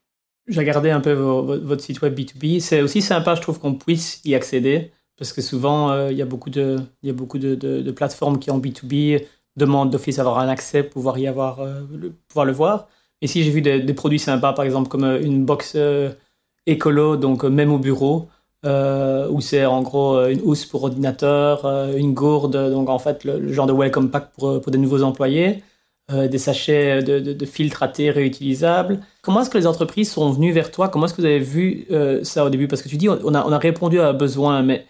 [0.48, 2.62] J'ai regardé un peu votre site web B2B.
[2.62, 6.26] C'est aussi sympa, je trouve, qu'on puisse y accéder parce que souvent, il y a
[6.26, 9.26] beaucoup, de, de plateformes qui ont B2B
[9.58, 11.82] demande d'office avoir un accès, pouvoir y avoir, euh,
[12.30, 12.88] pouvoir le voir.
[13.22, 16.12] Ici, j'ai vu des, produits sympas, par exemple, comme euh, une box euh,
[16.68, 18.30] écolo, donc même au bureau,
[18.64, 21.66] où c'est en gros une housse pour ordinateur,
[21.96, 25.64] une gourde, donc en fait le, genre de welcome pack pour, pour des nouveaux employés,
[26.12, 29.00] des sachets de, de, de, filtres à thé réutilisables.
[29.22, 30.90] Comment est-ce que les entreprises sont venues vers toi?
[30.90, 31.88] Comment est-ce que vous avez vu
[32.24, 32.68] ça au début?
[32.68, 34.86] Parce que tu dis, on a, on a répondu à un besoin, mais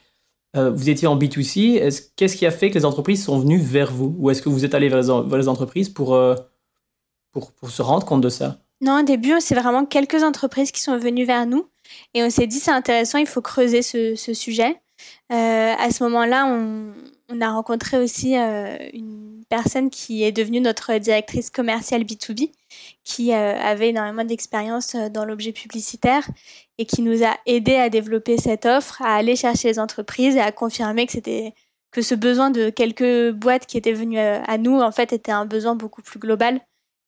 [0.57, 2.11] euh, vous étiez en B2C.
[2.15, 4.15] Qu'est-ce qui a fait que les entreprises sont venues vers vous?
[4.17, 6.35] Ou est-ce que vous êtes allé vers les, entreprises pour, euh,
[7.31, 8.57] pour, pour, se rendre compte de ça?
[8.81, 11.67] Non, au début, c'est vraiment quelques entreprises qui sont venues vers nous.
[12.13, 14.79] Et on s'est dit, c'est intéressant, il faut creuser ce, sujet.
[15.31, 21.49] Euh, à ce moment-là, on, a rencontré aussi une personne qui est devenue notre directrice
[21.49, 22.51] commerciale B2B,
[23.03, 26.27] qui avait énormément d'expérience dans l'objet publicitaire
[26.77, 30.41] et qui nous a aidé à développer cette offre, à aller chercher les entreprises et
[30.41, 31.53] à confirmer que c'était
[31.91, 35.45] que ce besoin de quelques boîtes qui étaient venues à nous en fait était un
[35.45, 36.61] besoin beaucoup plus global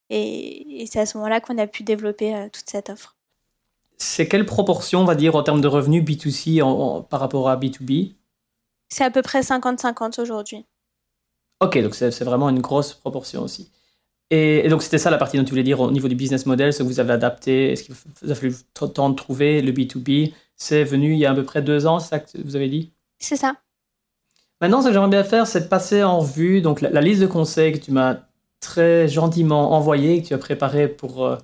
[0.10, 3.15] et, c'est à ce moment-là qu'on a pu développer euh, toute cette offre.
[3.97, 8.15] C'est quelle proportion, on va dire, en termes de revenus B2C par rapport à B2B
[8.88, 10.65] C'est à peu près 50-50 aujourd'hui.
[11.61, 13.69] Ok, donc c'est vraiment une grosse proportion aussi.
[14.31, 16.71] Et, donc, c'était ça la partie dont tu voulais dire au niveau du business model,
[16.71, 20.33] ce que vous avez adapté, est-ce qu'il vous a fallu temps de trouver le B2B
[20.55, 22.69] C'est venu il y a à peu près deux ans, c'est ça que vous avez
[22.69, 22.91] dit?
[23.17, 23.55] C'est ça.
[24.61, 27.27] Maintenant, ce que j'aimerais bien faire, c'est de passer en revue donc, la, liste de
[27.27, 28.17] conseils que tu m'as
[28.59, 31.37] très gentiment envoyée, que tu as préparée pour, euh,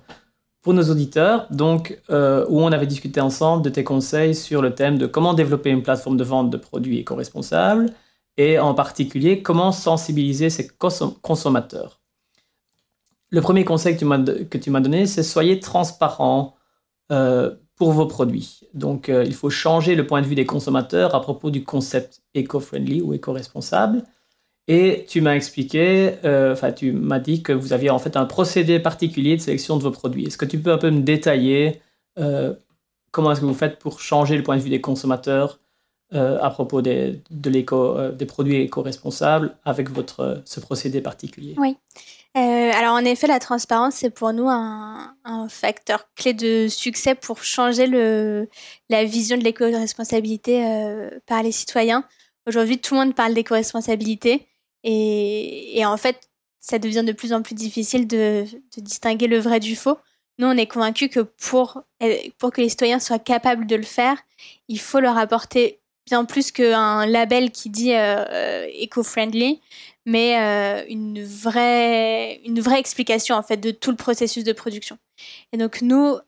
[0.62, 4.74] pour nos auditeurs, donc, euh, où on avait discuté ensemble de tes conseils sur le
[4.74, 7.90] thème de comment développer une plateforme de vente de produits éco-responsables
[8.36, 10.68] et en particulier comment sensibiliser ses
[11.22, 12.00] consommateurs.
[13.30, 16.54] Le premier conseil que tu m'as donné, c'est soyez transparent
[17.12, 18.60] euh, pour vos produits.
[18.72, 22.22] Donc, euh, il faut changer le point de vue des consommateurs à propos du concept
[22.34, 24.02] éco-friendly ou éco-responsable.
[24.66, 28.24] Et tu m'as expliqué, euh, enfin tu m'as dit que vous aviez en fait un
[28.24, 30.24] procédé particulier de sélection de vos produits.
[30.24, 31.80] Est-ce que tu peux un peu me détailler
[33.10, 35.60] comment est-ce que vous faites pour changer le point de vue des consommateurs
[36.14, 41.76] euh, à propos l'éco, des produits éco-responsables avec votre, ce procédé particulier Oui.
[42.34, 45.14] alors en effet, la transparence, c'est pour nous un,
[45.48, 47.86] facteur clé de succès pour changer
[48.88, 50.64] la vision de l'éco-responsabilité
[51.26, 52.04] par les citoyens.
[52.46, 54.46] Aujourd'hui, tout le monde parle d'éco-responsabilité
[54.88, 58.44] et, en fait, ça devient de plus en plus difficile de,
[58.76, 59.98] distinguer le vrai du faux.
[60.38, 61.82] Nous, on est convaincus que pour,
[62.38, 64.18] pour que les citoyens soient capables de le faire,
[64.68, 69.60] il faut leur apporter bien plus qu'un label qui dit euh, euh, eco-friendly,
[70.06, 74.98] mais euh, une, vraie, une vraie explication en fait de tout le processus de production.
[75.52, 76.18] Et donc nous,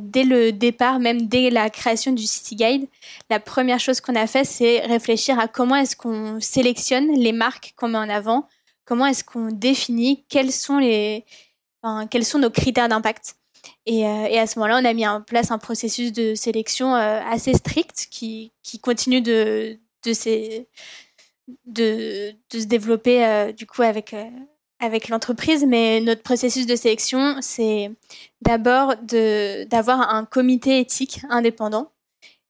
[0.00, 2.88] dès le départ, même dès la création du City Guide,
[3.30, 7.72] la première chose qu'on a fait, c'est réfléchir à comment est-ce qu'on sélectionne les marques
[7.76, 8.48] qu'on met en avant,
[8.84, 11.24] comment est-ce qu'on définit quels sont les,
[12.10, 13.36] quels sont nos critères d'impact.
[13.86, 17.54] Et, et, à ce moment-là, on a mis en place un processus de sélection assez
[17.54, 20.64] strict qui, continue de, se
[22.66, 24.30] développer euh, du coup euh,
[24.80, 25.64] avec l'entreprise.
[25.66, 27.90] Mais notre processus de sélection, c'est
[28.40, 31.90] d'abord d'avoir un comité éthique indépendant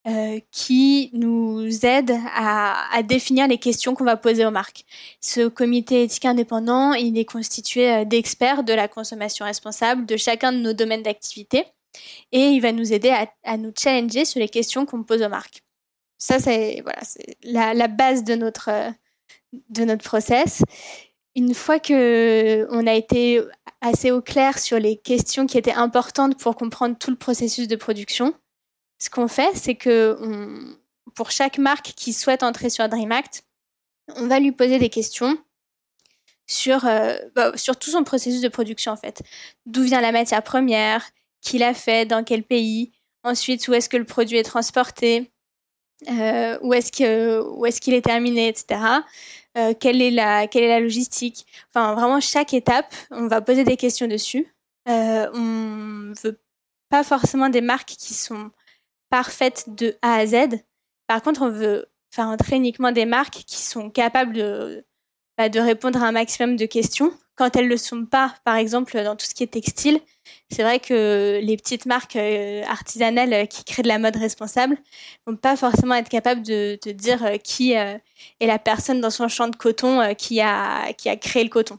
[0.07, 4.85] euh, qui nous aide à, à, définir les questions qu'on va poser aux marques.
[5.21, 10.59] Ce comité éthique indépendant, il est constitué d'experts de la consommation responsable de chacun de
[10.59, 11.67] nos domaines d'activité
[12.33, 15.29] et il va nous aider à, à nous challenger sur les questions qu'on pose aux
[15.29, 15.63] marques.
[16.19, 17.01] Ça, c'est voilà,
[17.43, 18.71] la, la, base de notre,
[19.71, 20.63] de notre process.
[21.35, 23.41] Une fois que on a été
[23.81, 27.77] assez au clair sur les questions qui étaient importantes pour comprendre tout le processus de
[27.77, 28.35] production,
[29.03, 30.17] ce qu'on fait, c'est que
[31.17, 33.45] pour chaque marque qui souhaite entrer sur DreamAct,
[34.15, 35.37] on va lui poser des questions
[36.47, 39.23] sur, euh, bah, sur tout son processus de production en fait.
[39.67, 41.05] D'où vient la matière première,
[41.41, 42.93] qui l'a fait, dans quel pays,
[43.25, 45.33] ensuite où est-ce que le produit est transporté,
[46.09, 48.81] euh, où est-ce que où est-ce qu'il est terminé, etc.
[49.59, 51.45] Euh, quelle est la quelle est la logistique.
[51.71, 54.55] Enfin, vraiment chaque étape, on va poser des questions dessus.
[54.87, 56.39] On veut
[56.89, 58.53] pas forcément des marques qui sont
[59.13, 60.37] parfaites de A à Z.
[61.07, 64.87] Par contre, on veut faire entrer uniquement des marques qui sont capables de
[65.37, 69.03] bah, répondre à un maximum de questions quand elles ne le sont pas, par exemple
[69.03, 70.01] dans tout ce qui est textile,
[70.51, 74.77] c'est vrai que les petites marques euh, artisanales euh, qui créent de la mode responsable
[75.27, 78.01] vont pas forcément être capables de, dire euh, qui est
[78.41, 81.79] la personne dans son champ de coton qui a qui a créé le coton.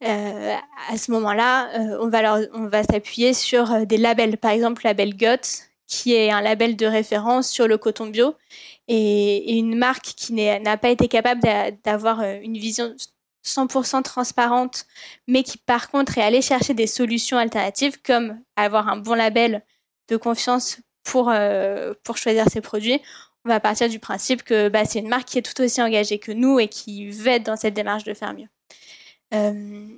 [0.00, 6.14] À ce moment-là, on va va s'appuyer sur des labels, par exemple label GOTS, qui
[6.14, 8.34] est un label de référence sur le coton bio,
[8.88, 11.42] et, une marque qui n'a pas été capable
[11.84, 12.94] d'avoir une vision
[13.44, 14.86] 100% transparente,
[15.28, 19.62] mais qui par contre est allée chercher des solutions alternatives comme avoir un bon label
[20.08, 23.00] de confiance pour, euh, pour choisir ses produits,
[23.44, 26.18] on va partir du principe que bah, c'est une marque qui est tout aussi engagée
[26.18, 28.48] que nous et qui veut être dans cette démarche de faire mieux.
[29.34, 29.88] Euh,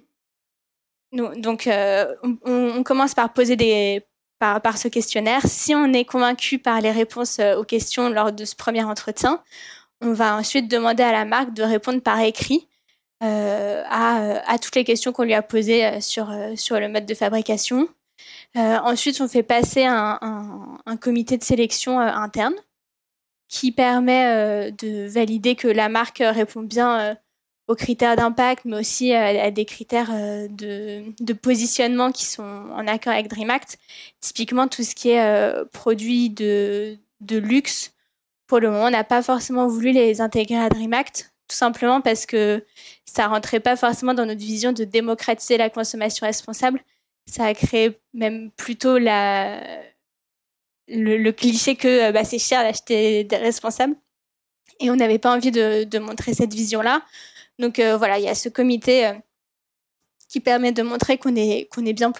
[1.12, 4.04] donc, euh, on, on, commence par poser des
[4.38, 5.40] par, ce questionnaire.
[5.46, 9.42] Si on est convaincu par les réponses aux questions lors de ce premier entretien,
[10.00, 12.68] on va ensuite demander à la marque de répondre par écrit
[13.22, 16.88] euh, à, à, toutes les questions qu'on lui a posées euh, sur, euh, sur le
[16.88, 17.88] mode de fabrication.
[18.54, 20.18] ensuite, on fait passer un,
[20.84, 22.54] un comité de sélection interne
[23.48, 27.16] qui permet de valider que la marque répond bien
[27.66, 33.14] aux critères d'impact, mais aussi à, des critères de, de, positionnement qui sont en accord
[33.14, 33.78] avec DreamAct.
[34.20, 36.98] Typiquement, tout ce qui est produit de,
[37.30, 37.94] luxe,
[38.46, 42.26] pour le moment, on n'a pas forcément voulu les intégrer à DreamAct tout simplement parce
[42.26, 42.64] que
[43.04, 46.80] ça rentrait pas forcément dans notre vision de démocratiser la consommation responsable.
[47.26, 49.80] Ça a créé même plutôt le,
[51.30, 53.96] cliché que bah, c'est cher d'acheter des responsables.
[54.80, 57.02] Et on n'avait pas envie de, montrer cette vision-là.
[57.58, 59.12] Donc euh, voilà, il y a ce comité euh,
[60.28, 62.12] qui permet de montrer qu'on est, bien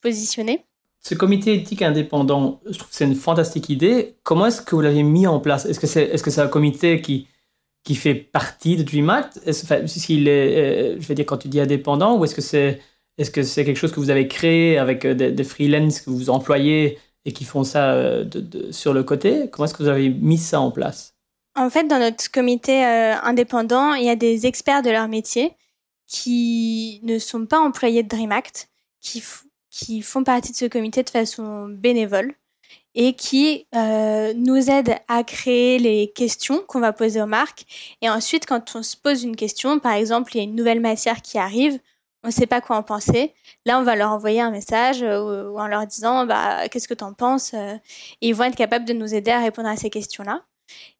[0.00, 0.64] positionné.
[1.00, 4.16] Ce comité éthique indépendant, je trouve que c'est une fantastique idée.
[4.22, 5.64] Comment est-ce que vous l'avez mis en place?
[5.66, 7.26] Est-ce que c'est est -ce c'est un comité qui,
[7.94, 12.18] fait partie de DreamAct Est-ce qu'il est, euh, je vais dire, quand tu dis indépendant,
[12.18, 16.10] ou est-ce que c'est quelque chose que vous avez créé avec des, des freelances que
[16.10, 17.80] vous employez et qui font ça
[18.70, 19.48] sur le côté?
[19.50, 21.17] Comment est-ce que vous avez mis ça en place?
[21.58, 25.56] En fait, dans notre comité indépendant, il y a des experts de leur métier
[26.06, 28.68] qui ne sont pas employés de DreamAct,
[29.00, 29.24] qui,
[29.68, 32.32] qui font partie de ce comité de façon bénévole
[32.94, 37.64] et qui euh, nous aide à créer les questions qu'on va poser aux marques.
[38.02, 40.80] Et ensuite, quand on se pose une question, par exemple, il y a une nouvelle
[40.80, 41.78] matière qui arrive,
[42.22, 43.34] on ne sait pas quoi en penser.
[43.66, 47.04] Là, on va leur envoyer un message euh, en leur disant bah, qu'est-ce que tu
[47.04, 50.44] en penses Et ils vont être capables de nous aider à répondre à ces questions-là.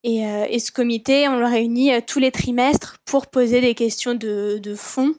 [0.03, 4.59] Et, et, ce comité, on le réunit tous les trimestres pour poser des questions de,
[4.59, 5.15] de fond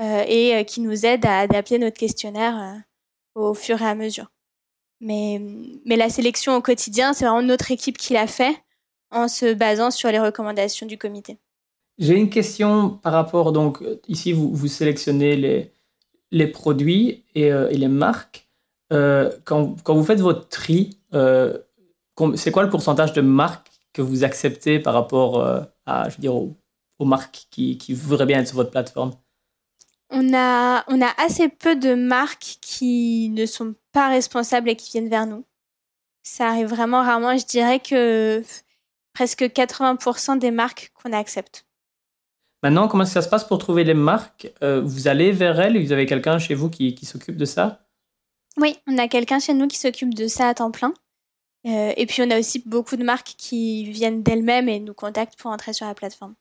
[0.00, 2.82] et qui nous aident à adapter notre questionnaire
[3.34, 4.30] au fur et à mesure.
[5.00, 5.40] Mais,
[5.86, 8.56] la sélection au quotidien, c'est vraiment notre équipe qui l'a fait
[9.10, 11.38] en se basant sur les recommandations du comité.
[11.98, 15.70] J'ai une question par rapport, donc ici vous, sélectionnez
[16.30, 18.48] les, produits et, euh, les marques.
[18.92, 21.56] Euh, quand, vous faites votre tri, euh,
[22.36, 25.42] c'est quoi le pourcentage de marques que vous acceptez par rapport
[25.86, 26.56] à, je veux dire, aux,
[26.98, 29.12] aux marques qui, qui voudraient bien être sur votre plateforme?
[30.10, 34.90] On a, on a assez peu de marques qui ne sont pas responsables et qui
[34.90, 35.44] viennent vers nous.
[36.22, 37.36] Ça arrive vraiment rarement.
[37.36, 38.42] Je dirais que
[39.12, 41.66] presque 80% des marques qu'on accepte.
[42.62, 44.52] Maintenant, comment ça se passe pour trouver les marques?
[44.62, 47.86] Euh, Vous allez vers elles Vous avez quelqu'un chez vous qui, s'occupe de ça?
[48.56, 50.92] Oui, on a quelqu'un chez nous qui s'occupe de ça à temps plein.
[51.68, 55.38] Euh, et puis, on a aussi beaucoup de marques qui viennent d'elles-mêmes et nous contactent
[55.38, 56.34] pour entrer sur la plateforme.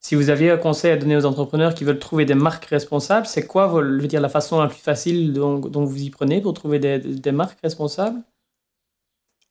[0.00, 3.26] Si vous aviez un conseil à donner aux entrepreneurs qui veulent trouver des marques responsables,
[3.26, 6.54] c'est quoi je veux dire, la façon la plus facile dont, vous y prenez pour
[6.54, 8.20] trouver des, marques responsables?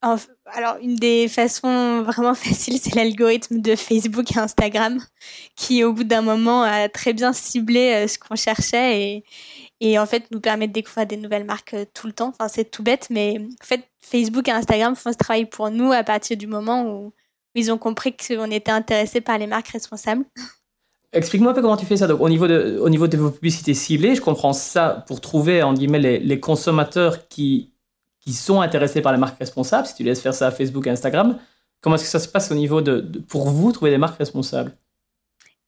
[0.02, 5.00] Alors, une des façons vraiment faciles, c'est l'algorithme de Facebook et Instagram,
[5.56, 9.24] qui au bout d'un moment a très bien ciblé euh, ce qu'on cherchait et,
[9.82, 12.30] et en fait nous permet de découvrir des nouvelles marques euh, tout le temps.
[12.30, 15.92] Enfin, c'est tout bête, mais en fait, Facebook et Instagram font ce travail pour nous
[15.92, 17.14] à partir du moment où
[17.56, 20.24] ils ont compris qu'on était intéressé par les marques responsables.
[21.14, 22.08] Explique-moi un peu comment tu fais ça.
[22.08, 25.62] Donc, au niveau de, au niveau de vos publicités ciblées, je comprends ça pour trouver,
[25.62, 27.74] en guillemets, les, consommateurs qui,
[28.22, 29.88] qui sont intéressés par les marques responsables.
[29.88, 31.38] Si tu laisses faire ça à Facebook et Instagram,
[31.82, 34.72] comment est-ce que ça se passe au niveau de, pour vous, trouver des marques responsables?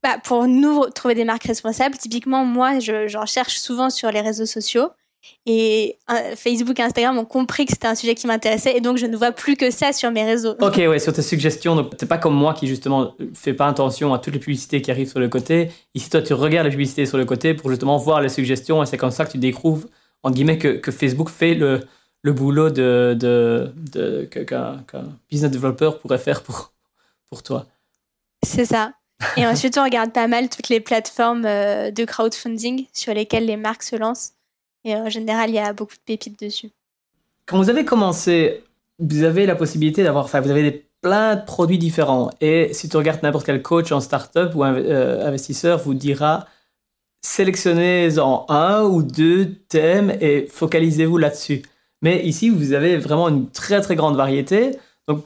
[0.03, 4.45] Bah, Pour nous, trouver des marques responsables, typiquement, moi, j'en cherche souvent sur les réseaux
[4.45, 4.89] sociaux.
[5.45, 8.97] Et euh, Facebook et Instagram ont compris que c'était un sujet qui m'intéressait et donc
[8.97, 10.55] je ne vois plus que ça sur mes réseaux.
[10.59, 14.13] Ok, ouais, sur tes suggestions, donc t'es pas comme moi qui justement fait pas attention
[14.13, 15.71] à toutes les publicités qui arrivent sur le côté.
[15.95, 18.85] Ici, toi, tu regardes les publicités sur le côté pour justement voir les suggestions et
[18.85, 19.87] c'est comme ça que tu découvres,
[20.23, 21.79] en guillemets, que, que Facebook fait le,
[22.21, 24.83] le boulot de, de, de qu'un
[25.29, 26.73] business developer pourrait faire pour,
[27.29, 27.65] pour toi.
[28.45, 28.91] C'est ça.
[29.37, 33.57] Et ensuite, on regarde pas mal toutes les plateformes euh, de crowdfunding sur lesquelles les
[33.57, 34.33] marques se lancent.
[34.85, 36.69] Et en général, il y a beaucoup de pépites dessus.
[37.45, 38.63] Quand vous avez commencé,
[38.99, 42.31] vous avez la possibilité d'avoir, enfin, vous avez des, plein de produits différents.
[42.41, 46.47] Et si tu regardes n'importe quel coach en startup ou euh, investisseur, vous dira
[47.21, 51.61] sélectionnez-en un ou deux thèmes et focalisez-vous là-dessus.
[52.01, 54.71] Mais ici, vous avez vraiment une très très grande variété.
[55.07, 55.25] Donc,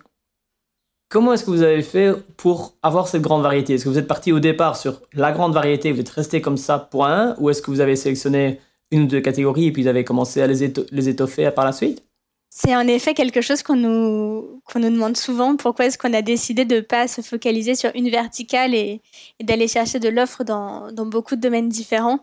[1.10, 3.74] comment est-ce que vous avez fait pour avoir cette grande variété?
[3.74, 6.58] Est-ce que vous êtes parti au départ sur la grande variété, vous êtes resté comme
[6.58, 8.60] ça pour un, ou est-ce que vous avez sélectionné
[8.92, 12.04] une ou deux catégories et puis vous avez commencé à les, étoffer par la suite?
[12.50, 15.56] C'est en effet quelque chose qu'on nous, nous demande souvent.
[15.58, 19.02] Pourquoi est-ce qu'on a décidé de ne pas se focaliser sur une verticale et,
[19.44, 22.20] d'aller chercher de l'offre dans, dans, beaucoup de domaines différents?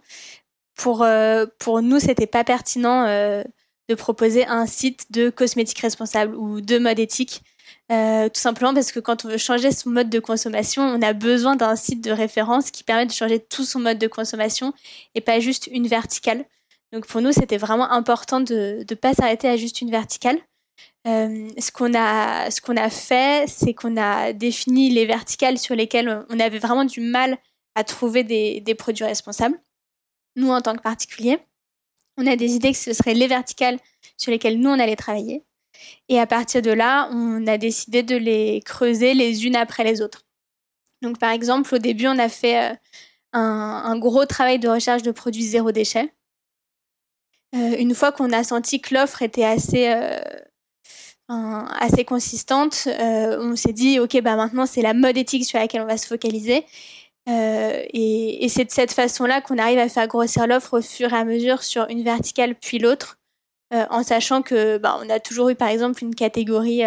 [0.77, 3.45] Pour, euh, pour nous, c'était pas pertinent euh,
[3.89, 7.43] de proposer un site de cosmétiques responsables ou de mode éthique.
[7.93, 11.13] Euh, tout simplement parce que quand on veut changer son mode de consommation, on a
[11.13, 14.73] besoin d'un site de référence qui permet de changer tout son mode de consommation
[15.15, 16.47] et pas juste une verticale.
[16.93, 20.39] Donc pour nous, c'était vraiment important de ne pas s'arrêter à juste une verticale.
[21.07, 26.41] Euh, ce qu'on a, a fait, c'est qu'on a défini les verticales sur lesquelles on
[26.41, 27.37] avait vraiment du mal
[27.75, 29.61] à trouver des, des produits responsables.
[30.37, 31.39] Nous, en tant que particuliers,
[32.17, 33.79] on a décidé que ce seraient les verticales
[34.17, 35.45] sur lesquelles nous, on allait travailler.
[36.09, 40.03] Et à partir de là, on a décidé de les creuser les unes après les
[40.03, 40.25] autres.
[41.03, 42.75] Donc, par exemple, au début, on a fait euh,
[43.33, 46.13] un, gros travail de recherche de produits zéro déchet.
[47.55, 50.19] Euh, une fois qu'on a senti que l'offre était assez, euh,
[51.29, 55.87] assez consistante, on s'est dit, OK, bah maintenant, c'est la mode éthique sur laquelle on
[55.87, 56.65] va se focaliser.
[57.27, 61.25] et c'est de cette façon-là qu'on arrive à faire grossir l'offre au fur et à
[61.25, 63.19] mesure sur une verticale puis l'autre,
[63.91, 66.83] en sachant que bah, on a toujours eu, par exemple, une catégorie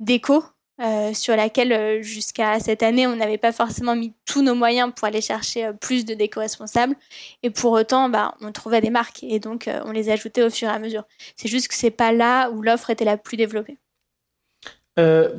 [0.00, 0.42] déco
[0.82, 4.92] euh, sur laquelle euh, jusqu'à cette année, on n'avait pas forcément mis tous nos moyens
[4.94, 6.94] pour aller chercher euh, plus de déco-responsables.
[7.42, 10.68] Et pour autant, bah, on trouvait des marques et donc on les ajoutait au fur
[10.68, 11.04] et à mesure.
[11.36, 13.78] C'est juste que c'est pas là où l'offre était la plus développée.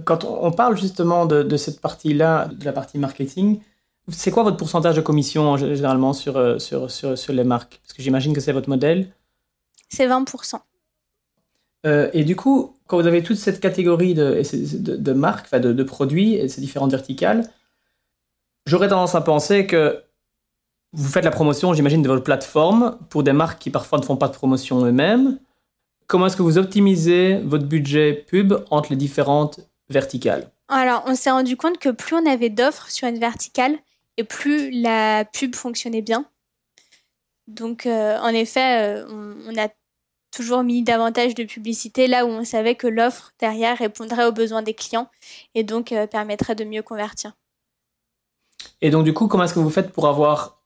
[0.05, 3.59] quand on parle justement de, de cette partie-là, de la partie marketing,
[4.09, 7.79] c'est quoi votre pourcentage de commission généralement sur, sur, sur, sur les marques?
[7.83, 9.07] Parce que j'imagine que c'est votre modèle.
[9.89, 10.59] C'est 20%.
[12.13, 14.41] et du coup, quand vous avez toute cette catégorie de,
[14.97, 17.43] de, marques, de, de, produits et ces différentes verticales,
[18.65, 20.03] j'aurais tendance à penser que
[20.93, 24.17] vous faites la promotion, j'imagine, de votre plateforme pour des marques qui parfois ne font
[24.17, 25.39] pas de promotion eux-mêmes.
[26.07, 29.59] Comment est-ce que vous optimisez votre budget pub entre les différentes
[29.89, 30.49] verticales?
[30.69, 33.77] Alors, on s'est rendu compte que plus on avait d'offres sur une verticale
[34.17, 36.25] et plus la pub fonctionnait bien.
[37.47, 39.69] Donc, euh, en effet, euh, on, a
[40.32, 44.61] toujours mis davantage de publicité là où on savait que l'offre derrière répondrait aux besoins
[44.61, 45.09] des clients
[45.55, 47.34] et donc euh, permettrait de mieux convertir.
[48.82, 50.57] Et donc, du coup, comment est-ce que vous faites pour avoir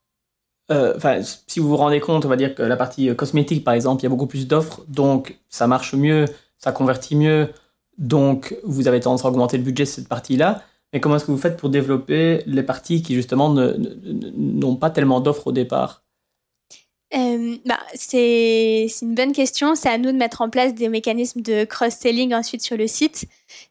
[0.72, 3.64] euh, enfin, si vous vous rendez compte, on va dire que la partie euh, cosmétique,
[3.64, 6.26] par exemple, il y a beaucoup plus d'offres, donc ça marche mieux,
[6.57, 7.49] ça convertit mieux,
[7.97, 10.64] donc vous avez tendance à augmenter le budget de cette partie-là.
[10.93, 15.20] Mais comment est-ce que vous faites pour développer les parties qui justement n'ont pas tellement
[15.20, 16.03] d'offres au départ?
[17.14, 19.76] Euh, bah, c'est une bonne question.
[19.76, 23.26] C'est à nous de mettre en place des mécanismes de cross-selling ensuite sur le site.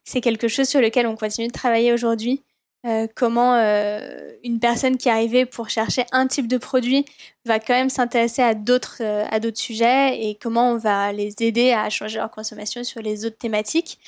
[0.04, 2.42] C'est quelque chose sur lequel on continue de travailler aujourd'hui.
[2.86, 7.04] Euh, comment euh, une personne qui arrivait pour chercher un type de produit
[7.44, 11.34] va quand même s'intéresser à d'autres euh, à d'autres sujets et comment on va les
[11.40, 13.98] aider à changer leur consommation sur les autres thématiques.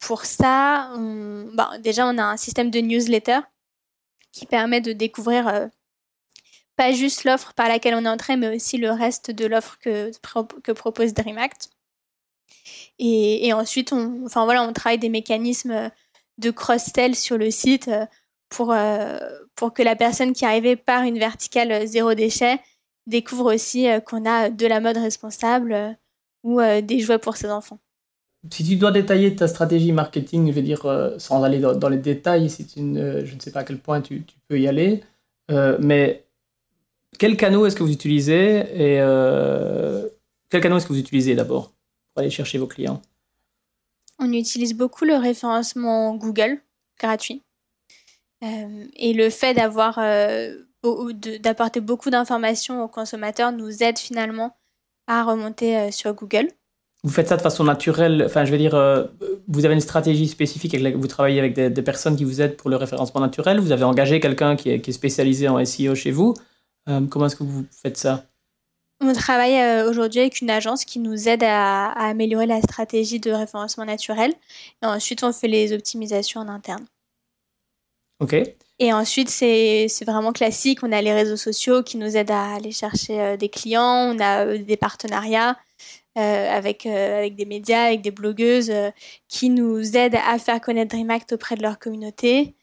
[0.00, 1.48] pour ça, on,
[1.80, 3.38] déjà on a un système de newsletter
[4.32, 5.70] qui permet de découvrir
[6.76, 10.10] pas juste l'offre par laquelle on est entré, mais aussi le reste de l'offre que,
[10.62, 11.70] que propose DreamAct.
[12.98, 15.90] Et, et ensuite, on, enfin voilà, on travaille des mécanismes
[16.38, 18.04] de cross-sell sur le site euh,
[18.48, 19.18] pour, euh,
[19.54, 22.58] pour que la personne qui arrivait par une verticale euh, zéro déchet
[23.06, 25.96] découvre aussi qu'on a de la mode responsable
[26.42, 27.78] ou des jouets pour ses enfants.
[28.50, 32.50] Si tu dois détailler ta stratégie marketing, je veux dire, sans aller dans, les détails,
[32.50, 35.04] si une, je ne sais pas à quel point tu, tu peux y aller,
[35.78, 36.25] mais
[37.18, 38.98] quel canaux est-ce que vous utilisez et
[40.50, 41.72] quel canaux est-ce que vous utilisez d'abord
[42.14, 43.02] pour aller chercher vos clients?
[44.18, 46.58] On utilise beaucoup le référencement Google
[46.98, 47.42] gratuit.
[48.44, 50.54] Euh, et le fait d'avoir euh,
[51.40, 54.56] d'apporter beaucoup d'informations aux consommateurs nous aide finalement
[55.06, 56.48] à remonter euh, sur Google.
[57.02, 58.72] Vous faites ça de façon naturelle, enfin je veux dire,
[59.46, 62.68] vous avez une stratégie spécifique, avec vous travaillez avec des, personnes qui vous aident pour
[62.68, 66.34] le référencement naturel, vous avez engagé quelqu'un qui, qui est, spécialisé en SEO chez vous?
[66.86, 68.26] Comment est-ce que vous faites ça?
[69.00, 73.30] On travaille euh, aujourd'hui avec une agence qui nous aide à, améliorer la stratégie de
[73.30, 74.32] référencement naturel.
[74.82, 76.86] Et ensuite, on fait les optimisations en interne.
[78.20, 78.34] OK.
[78.78, 80.82] Et ensuite, c'est vraiment classique.
[80.82, 84.14] On a les réseaux sociaux qui nous aident à aller chercher euh, des clients.
[84.14, 85.56] On a euh, des partenariats
[86.18, 88.72] avec, avec des médias, avec des blogueuses
[89.28, 92.54] qui nous aident à faire connaître DreamAct auprès de leur communauté.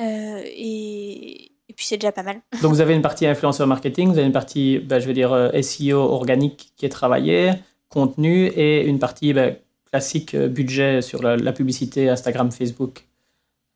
[0.00, 2.40] et puis c'est déjà pas mal.
[2.62, 5.32] Donc vous avez une partie influenceur marketing, vous avez une partie, bah, je veux dire,
[5.32, 7.52] euh, SEO organique qui est travaillée,
[7.90, 9.50] contenu, et une partie bah,
[9.90, 13.04] classique euh, budget sur la, publicité Instagram, Facebook.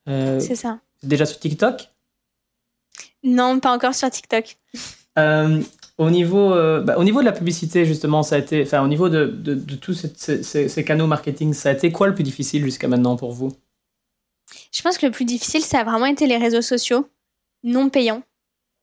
[0.09, 0.81] Euh, c'est ça.
[1.03, 1.91] Déjà sur TikTok?
[3.23, 4.57] Non, pas encore sur TikTok.
[5.99, 6.49] au, niveau,
[6.81, 9.75] bah, au niveau de la publicité, justement, ça a été, enfin, au niveau de, de,
[9.75, 13.17] tous ces, ces, ces, canaux marketing, ça a été quoi le plus difficile jusqu'à maintenant
[13.17, 13.53] pour vous?
[14.73, 17.07] Je pense que le plus difficile, ça a vraiment été les réseaux sociaux
[17.63, 18.23] non payants.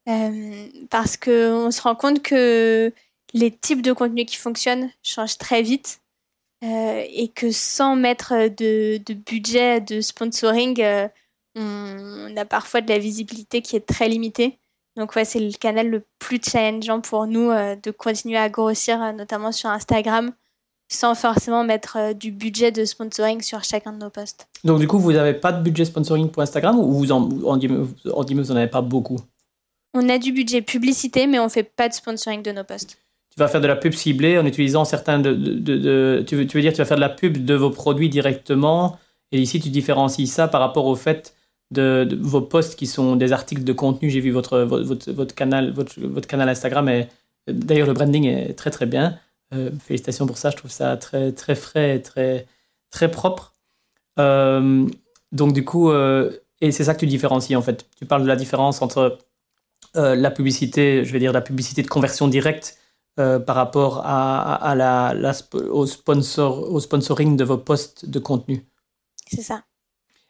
[0.08, 2.94] Euh, parce qu'on se rend compte que
[3.34, 6.02] les types de contenus qui fonctionnent changent très vite
[6.64, 11.10] euh, et que sans mettre de, budget de sponsoring, euh,
[11.56, 14.58] on, a parfois de la visibilité qui est très limitée.
[14.96, 19.52] Donc ouais, c'est le canal le plus challengeant pour nous de continuer à grossir, notamment
[19.52, 20.34] sur Instagram,
[20.90, 24.48] sans forcément mettre euh, du budget de sponsoring sur chacun de nos posts.
[24.64, 27.60] Donc du coup, vous n'avez pas de budget sponsoring pour Instagram ou vous en, en,
[27.60, 29.20] en, vous n'en avez pas beaucoup?
[29.94, 32.98] On a du budget publicité, mais on ne fait pas de sponsoring de nos posts.
[33.36, 35.34] Tu vas faire de la pub ciblée en utilisant certains de...
[35.34, 38.10] de, tu, veux, tu veux dire tu vas faire de la pub de vos produits
[38.10, 38.98] directement
[39.32, 41.36] et ici tu différencies ça par rapport au fait
[41.72, 44.10] de, vos posts qui sont des articles de contenu.
[44.10, 47.08] J'ai vu votre, votre, votre, canal, votre, votre canal Instagram et
[47.48, 49.20] d'ailleurs le branding est très très bien.
[49.54, 52.46] Euh, félicitations pour ça, je trouve ça très, très frais et très,
[52.90, 53.54] très propre.
[54.20, 54.88] Euh,
[55.32, 56.32] donc du coup, euh,
[56.62, 57.88] et c'est ça que tu différencies en fait.
[57.98, 59.20] Tu parles de la différence entre
[59.96, 62.78] la publicité, je vais dire la publicité de conversion directe
[63.16, 65.16] par rapport à, à, la,
[65.72, 68.68] au, sponsor, au sponsoring de vos posts de contenu.
[69.26, 69.64] C'est ça.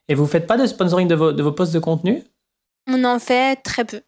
[0.08, 2.24] Et vous faites pas de sponsoring de vos, de vos posts de contenu?
[2.88, 4.02] On en fait très peu.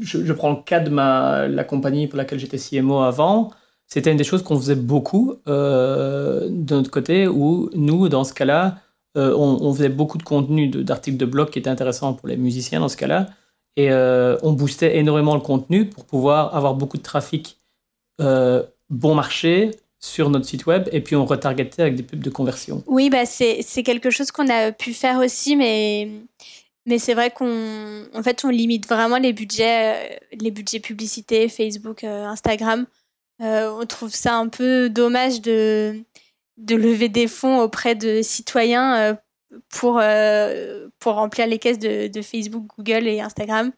[0.00, 3.50] Je, je, prends le cas de ma, la compagnie pour laquelle j'étais CMO avant
[3.92, 8.32] c'était une des choses qu'on faisait beaucoup euh, de notre côté, où nous, dans ce
[8.32, 8.78] cas-là,
[9.16, 12.78] euh, on, faisait beaucoup de contenu d'articles de, blog qui étaient intéressants pour les musiciens
[12.78, 13.26] dans ce cas-là,
[13.76, 17.58] et euh, on boostait énormément le contenu pour pouvoir avoir beaucoup de trafic
[18.90, 22.84] bon marché sur notre site web et puis on retargetait avec des pubs de conversion.
[22.86, 26.10] Oui, bah c'est quelque chose qu'on a pu faire aussi, mais,
[26.84, 32.04] mais c'est vrai qu'on en fait, on limite vraiment les budgets, les budgets publicité, Facebook,
[32.04, 32.86] Instagram.
[33.40, 36.02] Euh, on trouve ça un peu dommage de,
[36.58, 39.16] de lever des fonds auprès de citoyens
[39.68, 43.72] pour, euh, pour remplir les caisses de, Facebook, Google et Instagram.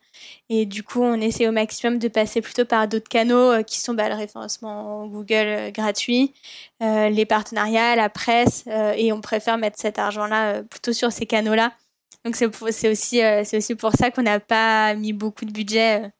[0.48, 3.80] Et du coup, on essaie au maximum de passer plutôt par d'autres canaux euh, qui
[3.80, 6.34] sont bah, le référencement Google euh, gratuit,
[6.80, 8.64] les partenariats, la presse,
[8.96, 11.72] et on préfère mettre cet argent-là plutôt sur ces canaux-là.
[12.24, 16.10] Donc c'est aussi, c'est aussi pour ça qu'on n'a pas mis beaucoup de budget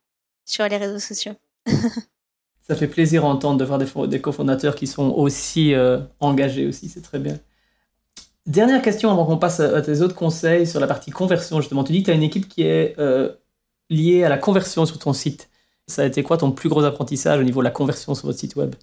[0.45, 1.35] sur les réseaux sociaux.
[2.63, 5.75] ça fait plaisir à entendre de voir des, cofondateurs qui sont aussi
[6.21, 7.39] engagés aussi, c'est très bien.
[8.47, 11.61] Dernière question avant qu'on passe à tes autres conseils sur la partie conversion.
[11.61, 13.31] Justement, tu dis que tu as une équipe qui est euh,
[13.89, 15.49] liée à la conversion sur ton site.
[15.87, 18.39] Ça a été quoi ton plus gros apprentissage au niveau de la conversion sur votre
[18.39, 18.75] site web?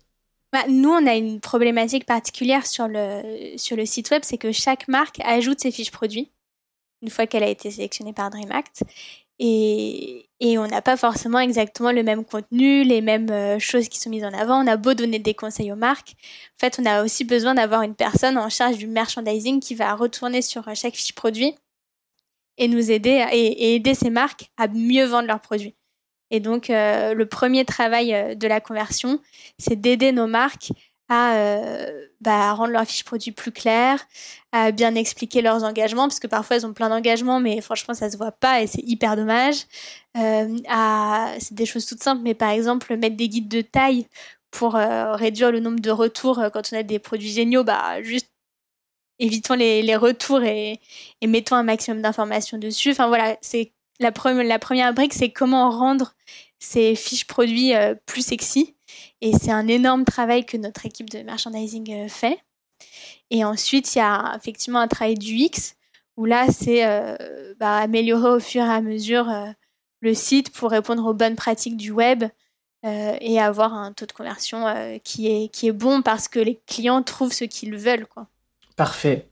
[0.53, 4.53] Bah, Nous, on a une problématique particulière sur le, sur le site web, c'est que
[4.53, 6.31] chaque marque ajoute ses fiches produits
[7.01, 8.83] une fois qu'elle a été sélectionnée par DreamAct.
[9.39, 14.09] Et, on n'a pas forcément exactement le même contenu, les mêmes euh, choses qui sont
[14.09, 14.63] mises en avant.
[14.63, 16.15] On a beau donner des conseils aux marques.
[16.57, 19.95] En fait, on a aussi besoin d'avoir une personne en charge du merchandising qui va
[19.95, 21.55] retourner sur euh, chaque fiche produit
[22.57, 25.75] et nous aider et, aider ces marques à mieux vendre leurs produits.
[26.31, 29.19] Et donc, euh, le premier travail de la conversion,
[29.57, 30.71] c'est d'aider nos marques
[31.09, 33.99] à, euh, bah, rendre leurs fiches produits plus claires,
[34.51, 38.09] à bien expliquer leurs engagements, parce que parfois elles ont plein d'engagements, mais franchement ça
[38.09, 39.65] se voit pas et c'est hyper dommage.
[40.17, 41.33] Euh, à...
[41.39, 44.07] C'est des choses toutes simples, mais par exemple mettre des guides de taille
[44.51, 48.31] pour euh, réduire le nombre de retours quand on a des produits géniaux, bah juste
[49.19, 50.79] évitons les, les retours et,
[51.21, 52.91] et, mettons un maximum d'informations dessus.
[52.91, 54.11] Enfin voilà, c'est la,
[54.43, 56.15] la première brique, c'est comment rendre
[56.59, 57.73] ces fiches produits
[58.05, 58.75] plus sexy
[59.21, 62.39] et c'est un énorme travail que notre équipe de merchandising euh, fait.
[63.29, 65.75] Et ensuite, il y a effectivement un travail du X,
[66.17, 69.47] où là, c'est euh, bah, améliorer au fur et à mesure euh,
[70.01, 72.23] le site pour répondre aux bonnes pratiques du web
[72.81, 74.63] et avoir un taux de conversion
[75.03, 78.05] qui, est, qui est bon parce que les clients trouvent ce qu'ils veulent.
[78.05, 78.27] Quoi.
[78.77, 79.27] Parfait.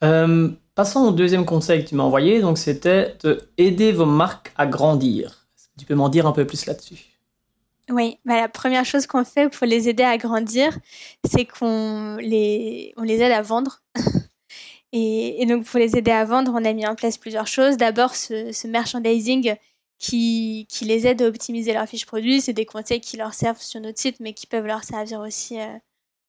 [0.00, 3.16] passons au deuxième conseil que tu m'as envoyé, donc c'était
[3.56, 5.46] d'aider vos marques à grandir.
[5.78, 7.09] Tu peux m'en dire un peu plus là-dessus?
[7.90, 10.78] Oui, bah, la première chose qu'on fait pour les aider à grandir,
[11.24, 13.82] c'est qu'on les, on les aide à vendre.
[14.92, 17.76] et, donc, pour les aider à vendre, on a mis en place plusieurs choses.
[17.76, 19.56] D'abord, ce, merchandising
[19.98, 22.40] qui, qui, les aide à optimiser leurs fiches produits.
[22.40, 25.60] C'est des conseils qui leur servent sur notre site, mais qui peuvent leur servir aussi
[25.60, 25.66] euh,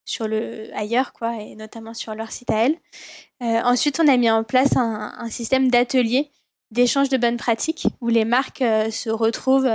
[0.03, 2.77] sur le, ailleurs, quoi, et notamment sur leur site à elles.
[3.43, 6.31] Euh, ensuite, on a mis en place un, système d'ateliers
[6.71, 9.69] d'échange de bonnes pratiques où les marques euh, se retrouvent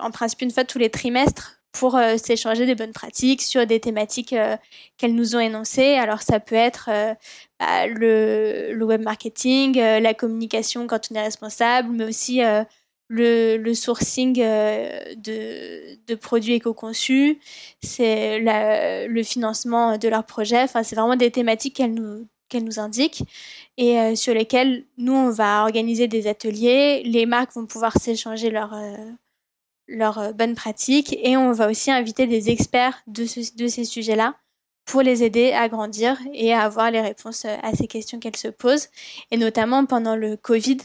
[0.00, 3.80] en principe une fois tous les trimestres pour euh, s'échanger des bonnes pratiques sur des
[3.80, 4.56] thématiques euh,
[4.96, 5.94] qu'elles nous ont énoncées.
[5.94, 7.14] Alors ça peut être euh,
[7.58, 12.40] bah, le, le, web marketing, la communication quand on est responsable, mais aussi
[13.08, 17.40] le, le, sourcing de, de, produits éco-conçus,
[17.82, 20.62] c'est le financement de leurs projets.
[20.62, 23.22] Enfin, c'est vraiment des thématiques qu'elles nous, qu'elles nous indiquent
[23.78, 27.02] et sur lesquelles nous, on va organiser des ateliers.
[27.04, 28.74] Les marques vont pouvoir s'échanger leurs
[29.90, 34.36] leurs euh, bonnes pratiques et on va aussi inviter des experts de, ces sujets-là
[34.86, 38.36] pour les aider à grandir et à avoir les réponses euh, à ces questions qu'elles
[38.36, 38.88] se posent.
[39.30, 40.78] Et notamment pendant le Covid,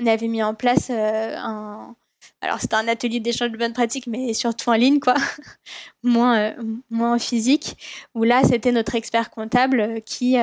[0.00, 1.94] on avait mis en place euh, un...
[2.40, 5.14] Alors c'était un atelier d'échange de bonnes pratiques, mais surtout en ligne, quoi,
[6.02, 6.54] moins,
[6.90, 7.76] moins en physique,
[8.14, 10.36] où là c'était notre expert comptable qui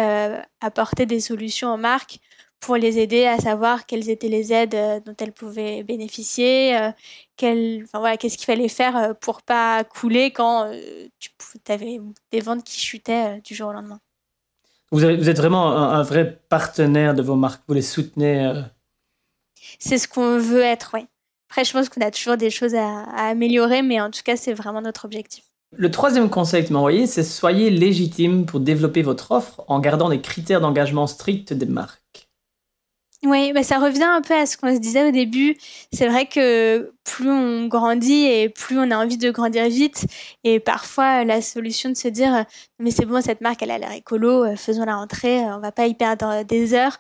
[0.62, 2.20] apportait des solutions aux marques
[2.60, 6.92] pour les aider à savoir quelles étaient les aides euh, dont elles pouvaient bénéficier, euh,
[7.42, 10.72] enfin, voilà, qu'est-ce qu'il fallait faire euh, pour pas couler quand
[11.20, 11.32] tu
[11.72, 12.00] avais
[12.32, 14.00] des ventes qui chutaient du jour au lendemain.
[14.92, 18.64] Vous, vous êtes vraiment un, vrai partenaire de vos marques, vous les soutenez.
[19.78, 21.06] C'est ce qu'on veut être, oui.
[21.50, 24.36] Après, je pense qu'on a toujours des choses à, à améliorer, mais en tout cas,
[24.36, 25.46] c'est vraiment notre objectif.
[25.76, 29.80] Le troisième conseil que tu m'as envoyé, c'est soyez légitime pour développer votre offre en
[29.80, 32.30] gardant des critères d'engagement stricts des marques.
[33.26, 35.58] Oui, bah ça revient un peu à ce qu'on se disait au début.
[35.92, 40.06] C'est vrai que plus on grandit et plus on a envie de grandir vite.
[40.46, 42.46] Et parfois, la solution de se dire,
[42.80, 45.60] mais c'est bon, cette marque, elle a l'air écolo, euh, faisons la rentrée, euh, on
[45.60, 46.98] va pas y perdre des heures.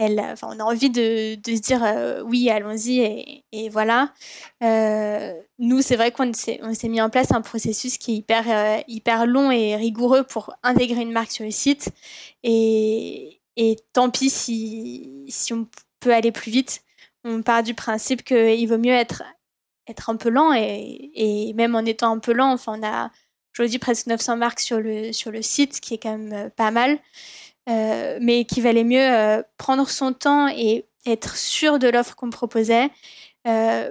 [0.00, 4.14] On a envie de, se dire, euh, oui, allons-y, et, voilà.
[4.62, 9.26] Euh, nous, c'est vrai qu'on s'est, mis en place un processus qui est hyper, hyper
[9.26, 11.90] long et rigoureux pour intégrer une marque sur le site.
[12.42, 13.40] Et,
[13.92, 15.66] tant pis si, on
[16.00, 16.82] peut aller plus vite.
[17.24, 19.22] On part du principe qu'il vaut mieux être,
[20.08, 23.10] un peu lent et, même en étant un peu lent, enfin, on a,
[23.54, 26.98] aujourd'hui presque 900 marques sur le site, ce qui est quand même pas mal.
[27.66, 32.90] Mais qu'il valait mieux prendre son temps et être sûr de l'offre qu'on proposait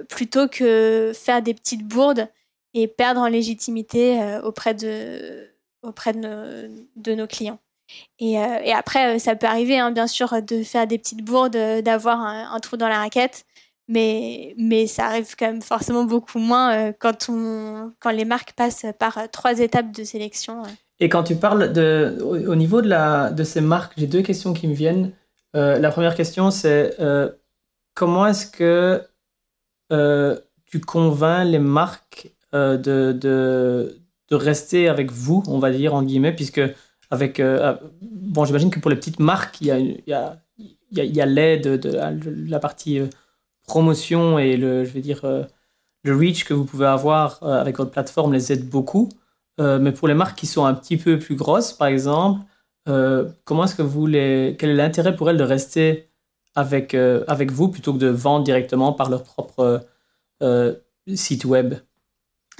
[0.08, 2.28] plutôt que faire des petites bourdes
[2.74, 5.48] et perdre en légitimité auprès de,
[5.82, 7.58] auprès de nos clients.
[8.18, 11.56] Et, euh, après, euh, ça peut arriver, hein, bien sûr, de faire des petites bourdes,
[11.56, 13.44] euh, d'avoir un, trou dans la raquette,
[13.88, 18.86] mais, mais ça arrive quand même forcément beaucoup moins quand, on, quand les marques passent
[18.98, 20.62] par trois étapes de sélection.
[21.00, 24.52] Et quand tu parles de, au, niveau de, la, de ces marques, j'ai deux questions
[24.52, 25.12] qui me viennent.
[25.54, 26.94] la première question, c'est
[27.94, 29.02] comment est-ce que
[30.66, 36.34] tu convaincs les marques de, de, de rester avec vous, on va dire, en guillemets,
[36.34, 36.60] puisque
[37.10, 37.40] avec.
[37.40, 41.04] Euh, ah, bon, j'imagine que pour les petites marques, il y a, il y a,
[41.04, 43.06] y a l'aide de, la partie euh,
[43.64, 45.44] promotion et le, je vais dire, euh,
[46.04, 49.10] le reach que vous pouvez avoir avec votre plateforme les aide beaucoup.
[49.58, 52.40] Mais pour les marques qui sont un petit peu plus grosses, par exemple,
[53.44, 54.56] comment est-ce que vous les.
[54.58, 56.08] Quel est l'intérêt pour elles de rester
[56.54, 59.86] avec, avec vous plutôt que de vendre directement par leur propre
[61.14, 61.74] site web?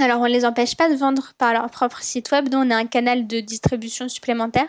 [0.01, 2.71] Alors, on ne les empêche pas de vendre par leur propre site web, dont on
[2.71, 4.69] a un canal de distribution supplémentaire.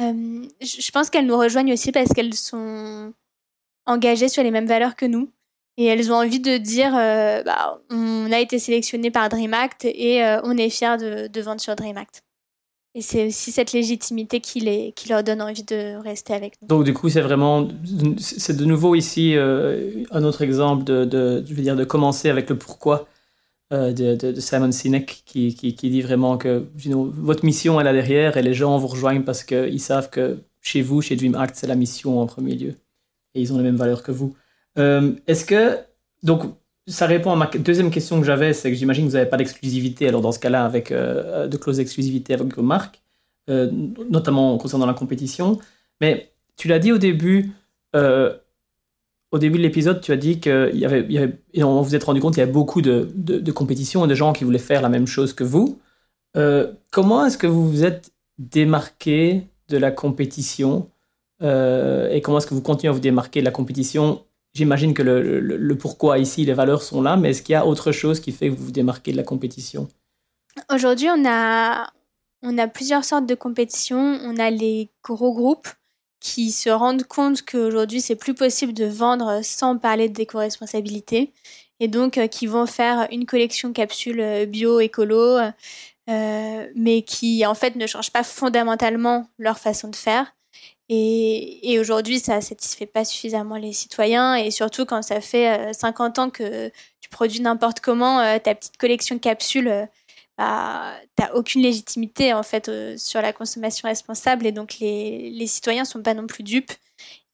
[0.00, 3.12] Euh, je pense qu'elles nous rejoignent aussi parce qu'elles sont
[3.86, 5.30] engagées sur les mêmes valeurs que nous.
[5.80, 10.22] Et elles ont envie de dire euh, bah, on a été sélectionné par DreamAct et
[10.22, 12.22] euh, on est fiers de, vendre sur DreamAct.
[12.94, 16.68] Et c'est aussi cette légitimité qui, les, qui leur donne envie de rester avec nous.
[16.68, 17.66] Donc, du coup, c'est vraiment.
[18.18, 22.58] C'est de nouveau ici un autre exemple de, je veux dire, de commencer avec le
[22.58, 23.08] pourquoi
[23.72, 28.42] euh, de, Simon Sinek qui, qui, dit vraiment que votre mission est là derrière et
[28.42, 31.76] les gens vous rejoignent parce qu'ils savent que chez vous, chez Dream Act, c'est la
[31.76, 32.74] mission en premier lieu.
[33.34, 34.34] Et ils ont les mêmes valeurs que vous.
[34.78, 35.78] Euh, est-ce que.
[36.22, 36.42] Donc,
[36.86, 39.36] ça répond à ma deuxième question que j'avais, c'est que j'imagine que vous n'avez pas
[39.36, 43.00] d'exclusivité, alors dans ce cas-là, avec euh, de clauses d'exclusivité avec vos marques,
[43.48, 45.58] notamment concernant la compétition.
[46.00, 47.52] Mais tu l'as dit au début,
[47.94, 51.06] au début de l'épisode, tu as dit qu'il y avait,
[51.52, 54.14] et on vous êtes rendu compte qu'il y avait beaucoup de, de, compétitions et de
[54.14, 55.80] gens qui voulaient faire la même chose que vous.
[56.36, 60.88] Euh, comment est-ce que vous vous êtes démarqué de la compétition
[61.42, 65.02] euh, et comment est-ce que vous continuez à vous démarquer de la compétition J'imagine que
[65.02, 68.32] le, pourquoi ici, les valeurs sont là, mais est-ce qu'il y a autre chose qui
[68.32, 69.88] fait que vous vous démarquez de la compétition?
[70.72, 71.92] Aujourd'hui, on a,
[72.74, 74.18] plusieurs sortes de compétitions.
[74.24, 75.68] On a les gros groupes
[76.18, 81.32] qui se rendent compte qu'aujourd'hui c'est plus possible de vendre sans parler d'éco-responsabilité
[81.80, 87.46] et donc euh, qui vont faire une collection capsule euh, bio écolo euh, mais qui
[87.46, 90.34] en fait ne changent pas fondamentalement leur façon de faire
[90.92, 96.30] et, aujourd'hui ça satisfait pas suffisamment les citoyens et surtout quand ça fait 50 ans
[96.30, 96.70] que
[97.00, 99.88] tu produis n'importe comment ta petite collection capsule
[100.40, 105.28] bah, tu n'as aucune légitimité en fait euh, sur la consommation responsable et donc les,
[105.28, 106.72] les citoyens sont pas non plus dupes.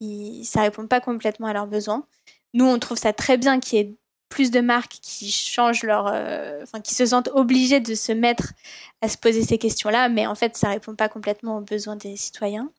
[0.01, 2.05] Ils, ça répond pas complètement à leurs besoins.
[2.53, 3.95] Nous, on trouve ça très bien qu'il y ait
[4.29, 8.55] plus de marques qui changent leur, euh, qui se sentent obligées de se mettre
[9.03, 12.17] à se poser ces questions-là, mais en fait, ça répond pas complètement aux besoins des
[12.17, 12.73] citoyens.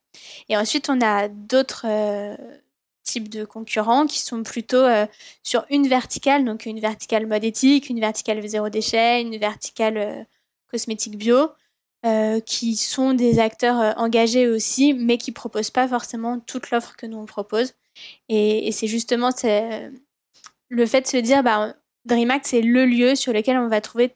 [0.49, 2.35] Et ensuite, on a d'autres euh,
[3.03, 5.05] types de concurrents qui sont plutôt euh,
[5.43, 10.23] sur une verticale, donc une verticale mode éthique, une verticale zéro déchet, une verticale euh,
[10.71, 11.49] cosmétique bio,
[12.45, 17.17] qui sont des acteurs engagés aussi, mais qui proposent pas forcément toute l'offre que nous
[17.17, 17.73] on propose.
[18.29, 19.31] Et, c'est justement
[20.69, 24.15] le fait de se dire, bah, DreamAct, c'est le lieu sur lequel on va trouver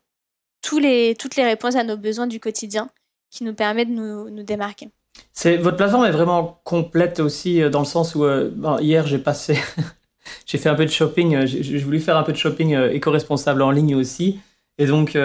[0.62, 2.89] toutes les réponses à nos besoins du quotidien
[3.32, 4.89] qui nous permet de nous démarquer.
[5.34, 8.51] C'est votre plateforme est vraiment complète aussi euh, dans le sens où euh,
[8.82, 9.57] hier j'ai passé,
[10.45, 13.62] j'ai fait un peu de shopping, euh, j'ai voulu faire un peu de shopping éco-responsable
[13.62, 14.39] en ligne aussi,
[14.78, 15.18] et donc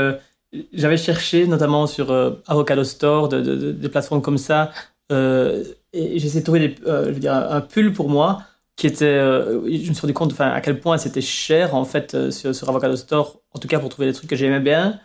[0.72, 2.12] j'avais cherché notamment sur
[2.46, 4.70] Avocado Store, de, des plateformes comme ça,
[5.10, 8.42] et essayé de trouver je veux dire, un, pull pour moi
[8.76, 12.68] qui était, je me suis rendu compte, à quel point c'était cher en fait sur
[12.68, 15.00] Avocado Store, en tout cas pour trouver des trucs que j'aimais bien.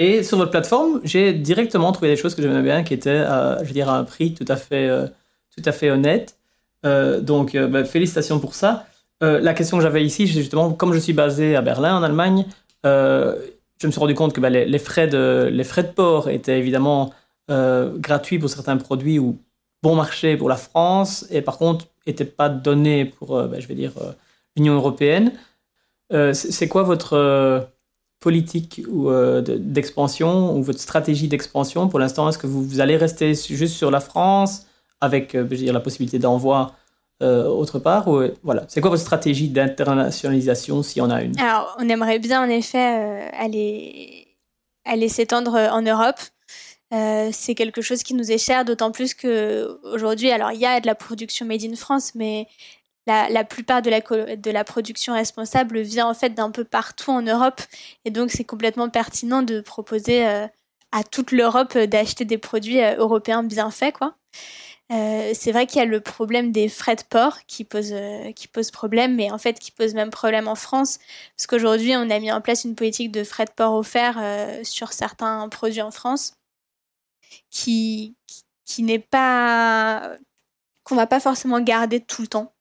[0.00, 3.66] Et sur votre plateforme, j'ai directement trouvé des choses que j'aimais bien, qui étaient, je
[3.66, 5.06] veux dire, à un prix tout à fait, euh,
[5.54, 6.38] tout à fait honnête.
[6.86, 8.86] Euh, donc, euh, bah, félicitations pour ça.
[9.20, 12.46] la question que j'avais ici, justement, comme je suis basé à Berlin, en Allemagne,
[12.82, 16.58] je me suis rendu compte que bah, les, frais de, les frais de port étaient
[16.58, 17.12] évidemment
[17.50, 19.38] gratuits pour certains produits ou
[19.82, 23.74] bon marché pour la France, et par contre, n'étaient pas donnés pour, bah, je vais
[23.74, 23.92] dire,
[24.56, 25.32] l'Union européenne.
[26.32, 27.68] C'est quoi votre
[28.20, 33.34] politique ou euh, d'expansion ou votre stratégie d'expansion pour l'instant Est-ce que vous, allez rester
[33.34, 34.66] juste sur la France
[35.00, 36.74] avec euh, dire, la possibilité d'envoi
[37.22, 38.64] euh, autre part ou, voilà.
[38.68, 41.38] C'est quoi votre stratégie d'internationalisation s'il y en a une?
[41.38, 44.26] Alors, on aimerait bien en effet aller
[44.86, 46.18] allait s'étendre en Europe.
[46.90, 50.80] c'est quelque chose qui nous est cher, d'autant plus que aujourd'hui, alors il y a
[50.80, 52.46] de la production made in France, mais
[53.06, 53.90] la, plupart de
[54.50, 57.60] la, production responsable vient en fait d'un peu partout en Europe,
[58.04, 63.70] et donc c'est complètement pertinent de proposer à toute l'Europe d'acheter des produits européens bien
[63.70, 64.16] faits, quoi.
[64.92, 68.32] Euh, c'est vrai qu'il y a le problème des frais de port qui pose, euh,
[68.32, 70.98] qui pose problème, mais en fait qui pose même problème en France,
[71.36, 74.64] parce qu'aujourd'hui on a mis en place une politique de frais de port offerts euh,
[74.64, 76.34] sur certains produits en France,
[77.50, 78.16] qui,
[78.64, 80.16] qui n'est pas
[80.84, 82.52] qu'on va pas forcément garder tout le temps,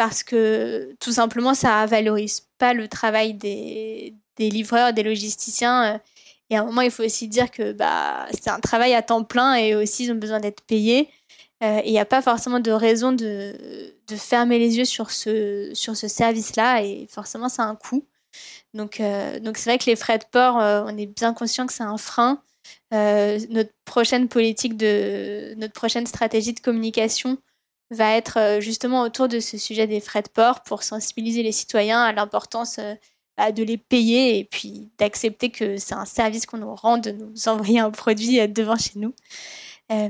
[0.00, 6.00] parce que tout simplement ça valorise pas le travail des, des livreurs, des logisticiens.
[6.48, 9.24] et à un moment, il faut aussi dire que bah, c'est un travail à temps
[9.24, 11.10] plein et aussi ils ont besoin d'être payés.
[11.62, 13.54] Euh, il n'y a pas forcément de raison de,
[14.08, 18.06] de, fermer les yeux sur ce, sur ce service-là et forcément, ça a un coût.
[18.72, 21.66] Donc, euh, donc c'est vrai que les frais de port, euh, on est bien conscient
[21.66, 22.42] que c'est un frein.
[22.90, 27.36] notre prochaine politique de notre prochaine stratégie de communication
[27.90, 32.00] va être justement autour de ce sujet des frais de port pour sensibiliser les citoyens
[32.00, 32.78] à l'importance
[33.36, 37.10] bah, de les payer et puis d'accepter que c'est un service qu'on nous rend de
[37.10, 39.14] nous envoyer un produit devant chez nous.
[39.90, 40.08] Euh,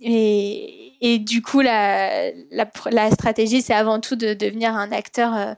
[0.00, 5.54] et, et, du coup, la, la, stratégie, c'est avant tout de devenir un acteur euh,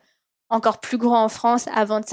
[0.51, 2.07] encore plus grand en France avant de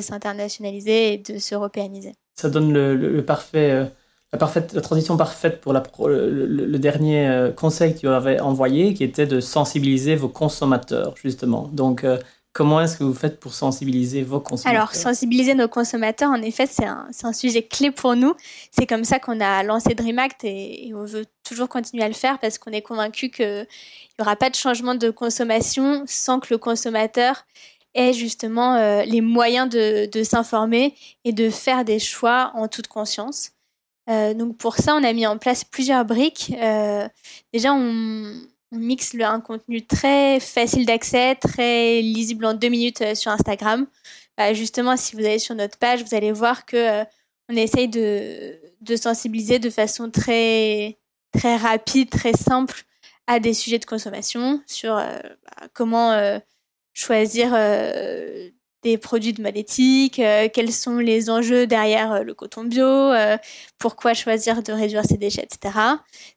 [0.00, 2.12] s'internationaliser et de s'européaniser.
[2.34, 3.86] Ça donne le, parfait, euh,
[4.32, 10.16] la, transition parfaite pour le, dernier conseil que tu avais envoyé, qui était de sensibiliser
[10.16, 11.68] vos consommateurs, justement.
[11.72, 12.04] Donc,
[12.52, 14.82] Comment est-ce que vous faites pour sensibiliser vos consommateurs?
[14.82, 18.34] Alors, sensibiliser nos consommateurs, en effet, c'est un, un, sujet clé pour nous.
[18.70, 22.14] C'est comme ça qu'on a lancé Dream Act et, on veut toujours continuer à le
[22.14, 23.66] faire parce qu'on est convaincu qu'il
[24.18, 27.46] n'y aura pas de changement de consommation sans que le consommateur
[27.94, 32.86] ait justement euh, les moyens de, de s'informer et de faire des choix en toute
[32.86, 33.52] conscience.
[34.10, 36.52] Euh, donc pour ça, on a mis en place plusieurs briques.
[36.60, 37.08] Euh,
[37.52, 38.34] déjà, on,
[38.74, 43.86] mixe un contenu très facile d'accès, très lisible en deux minutes euh, sur Instagram.
[44.38, 47.02] Bah, justement, si vous allez sur notre page, vous allez voir que
[47.50, 48.58] on essaye de,
[48.96, 50.96] sensibiliser de façon très,
[51.32, 52.84] très rapide, très simple
[53.26, 56.40] à des sujets de consommation sur bah, comment
[56.94, 57.52] choisir
[58.82, 60.20] des produits de mode éthique,
[60.52, 63.12] quels sont les enjeux derrière le coton bio,
[63.78, 65.74] pourquoi choisir de réduire ses déchets, etc.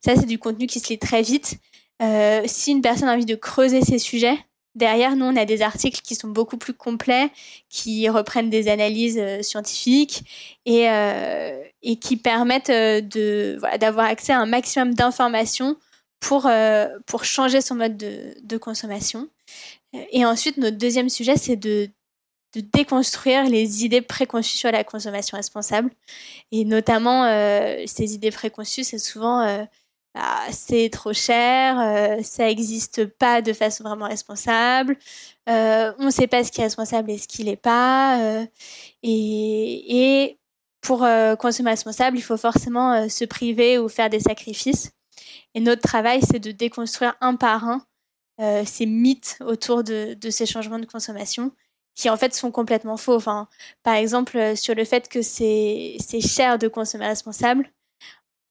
[0.01, 1.59] Ça, c'est du contenu qui se lit très vite.
[2.01, 4.37] Euh, si une personne a envie de creuser ces sujets,
[4.75, 7.29] derrière, nous, on a des articles qui sont beaucoup plus complets,
[7.69, 10.23] qui reprennent des analyses euh, scientifiques
[10.65, 11.61] et, euh,
[12.01, 15.77] qui permettent de, d'avoir accès à un maximum d'informations
[16.19, 16.49] pour,
[17.05, 19.29] pour changer son mode de, de, consommation.
[20.11, 21.87] Et ensuite, notre deuxième sujet, c'est de,
[22.55, 25.91] de déconstruire les idées préconçues sur la consommation responsable.
[26.51, 27.25] Et notamment,
[27.85, 29.67] ces idées préconçues, c'est souvent
[30.15, 34.97] bah, c'est trop cher, euh, ça n'existe pas de façon vraiment responsable,
[35.49, 38.21] euh, on ne sait pas ce qui est responsable et ce qui l'est pas.
[38.21, 38.45] Euh,
[39.03, 40.39] et, et,
[40.81, 40.99] pour
[41.39, 44.91] consommer responsable, il faut forcément se priver ou faire des sacrifices.
[45.55, 47.83] Et notre travail, c'est de déconstruire un par un
[48.65, 51.51] ces mythes autour de, ces changements de consommation
[51.95, 53.15] qui en fait sont complètement faux.
[53.15, 53.47] Enfin,
[53.83, 57.71] par exemple, sur le fait que c'est cher de consommer responsable,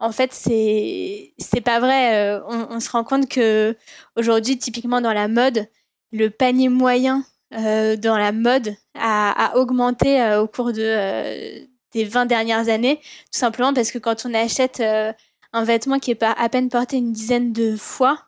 [0.04, 2.14] en fait, c'est c'est pas vrai.
[2.36, 3.76] Euh, on, se rend compte que
[4.16, 5.68] aujourd'hui, typiquement dans la mode,
[6.12, 7.24] le panier moyen
[7.54, 13.38] euh, dans la mode a, augmenté euh, au cours de des 20 dernières années, tout
[13.38, 17.12] simplement parce que quand on achète un vêtement qui est pas à peine porté une
[17.12, 18.18] dizaine de fois,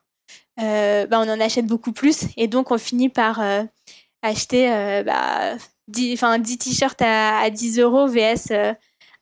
[0.57, 3.41] bah, on en achète beaucoup plus et donc on finit par
[4.23, 4.69] acheter
[5.05, 5.57] bah,
[5.89, 8.77] 10, 10 t-shirts à, à 10 euros vs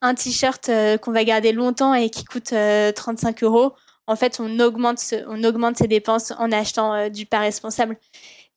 [0.04, 2.54] un t-shirt euh, qu'on va garder longtemps et qui coûte
[2.94, 3.72] 35 euh, euros,
[4.06, 7.96] en fait, on augmente, on augmente ses dépenses en achetant euh, du pas responsable.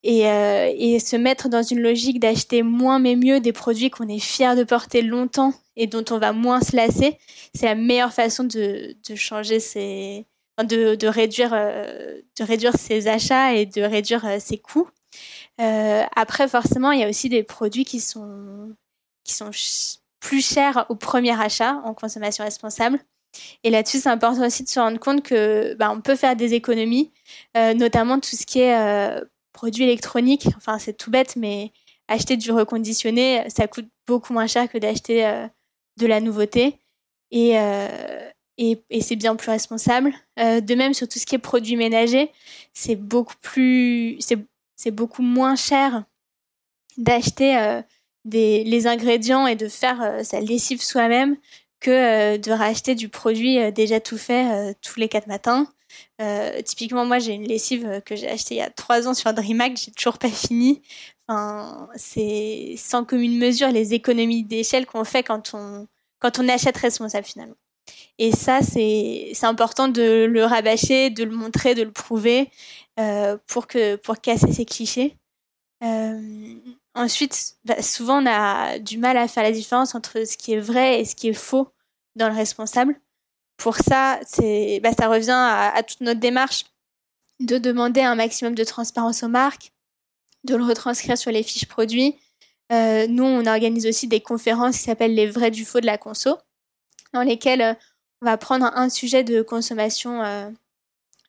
[0.03, 4.19] Et, et, se mettre dans une logique d'acheter moins mais mieux des produits qu'on est
[4.19, 7.17] fier de porter longtemps et dont on va moins se lasser,
[7.53, 10.25] c'est la meilleure façon de, de changer ses,
[10.63, 14.87] de, de, réduire, de réduire ses achats et de réduire ses coûts.
[15.57, 18.75] Après, forcément, il y a aussi des produits qui sont,
[19.23, 19.51] qui sont
[20.19, 22.99] plus cher au premier achat en consommation responsable.
[23.63, 26.53] Et là-dessus, c'est important aussi de se rendre compte que bah, on peut faire des
[26.53, 27.11] économies,
[27.55, 30.47] euh, notamment tout ce qui est euh, produits électroniques.
[30.57, 31.71] Enfin, c'est tout bête, mais
[32.07, 35.47] acheter du reconditionné, ça coûte beaucoup moins cher que d'acheter euh,
[35.97, 36.79] de la nouveauté.
[37.31, 37.55] Et,
[38.57, 40.13] et, et c'est bien plus responsable.
[40.37, 42.31] de même, sur tout ce qui est produits ménagers,
[42.73, 44.17] c'est beaucoup plus,
[44.91, 46.03] beaucoup moins cher
[46.97, 47.81] d'acheter
[48.25, 51.37] des, les ingrédients et de faire sa lessive soi-même
[51.79, 55.67] que de racheter du produit déjà tout fait tous les quatre matins.
[56.65, 59.77] typiquement, moi, j'ai une lessive que j'ai achetée il y a trois ans sur DreamHack,
[59.77, 60.81] j'ai toujours pas fini.
[61.27, 65.87] Enfin, c'est sans commune mesure les économies d'échelle qu'on fait quand on,
[66.19, 67.55] quand on achète responsable finalement.
[68.17, 72.49] Et ça, c'est important de le rabâcher, de le montrer, de le prouver
[72.99, 75.15] euh, pour, que, pour casser ces clichés.
[75.83, 76.55] Euh,
[76.95, 80.59] ensuite, bah, souvent, on a du mal à faire la différence entre ce qui est
[80.59, 81.69] vrai et ce qui est faux
[82.15, 82.99] dans le responsable.
[83.57, 84.19] Pour ça,
[84.81, 86.65] bah, ça revient à, toute notre démarche
[87.39, 89.71] de demander un maximum de transparence aux marques,
[90.43, 92.15] de le retranscrire sur les fiches produits.
[92.71, 95.99] Euh, nous, on organise aussi des conférences qui s'appellent les vrais du faux de la
[95.99, 96.37] conso,
[97.13, 97.77] dans lesquelles
[98.21, 100.23] on va prendre un sujet de consommation,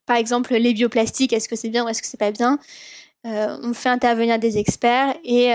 [0.09, 2.59] par exemple les bioplastiques, est-ce que c'est bien ou est-ce que c'est pas bien?
[3.25, 5.53] On fait intervenir des experts et,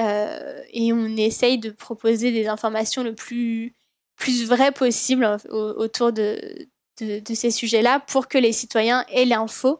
[0.73, 3.73] et, on essaye de proposer des informations le plus,
[4.15, 6.39] plus vraies possible autour de,
[7.01, 9.79] de, de ces sujets-là pour que les citoyens aient l'info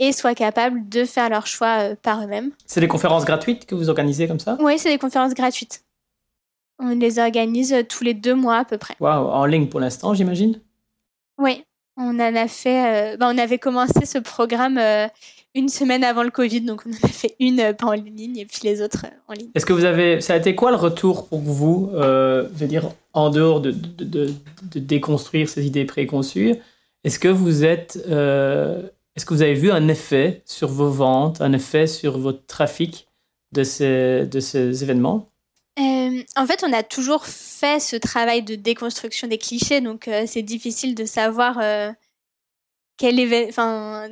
[0.00, 2.52] et soient capables de faire leur choix euh, par eux-mêmes.
[2.66, 4.56] C'est des conférences gratuites que vous organisez comme ça?
[4.58, 5.84] Oui, c'est des conférences gratuites.
[6.78, 8.96] On les organise euh, tous les deux mois à peu près.
[8.98, 10.58] Waouh, en ligne pour l'instant, j'imagine?
[11.38, 11.64] Oui,
[12.00, 13.12] on en a fait.
[13.12, 14.80] Euh, bah, on avait commencé ce programme
[15.54, 18.46] une semaine avant le Covid, donc on en a fait une pas en ligne et
[18.46, 19.50] puis les autres en ligne.
[19.54, 20.20] Est-ce que vous avez.
[20.20, 24.04] Ça a été quoi le retour pour vous Je veux dire, en dehors de, de,
[24.04, 24.34] de,
[24.72, 26.56] de déconstruire ces idées préconçues,
[27.04, 27.98] est-ce que vous êtes
[29.16, 33.08] est-ce que vous avez vu un effet sur vos ventes, un effet sur votre trafic
[33.52, 35.28] de ces, de ces événements?
[35.78, 40.24] Euh, en fait, on a toujours fait ce travail de déconstruction des clichés, donc euh,
[40.26, 41.92] c'est difficile de savoir euh,
[42.98, 43.18] quel
[43.48, 44.08] enfin,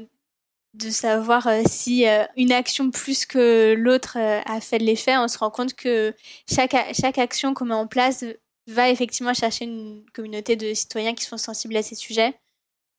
[0.74, 2.06] de savoir si
[2.36, 5.16] une action plus que l'autre a fait de l'effet.
[5.16, 6.14] On se rend compte que
[6.50, 8.24] chaque, chaque action qu'on met en place
[8.68, 12.38] va effectivement chercher une communauté de citoyens qui sont sensibles à ces sujets.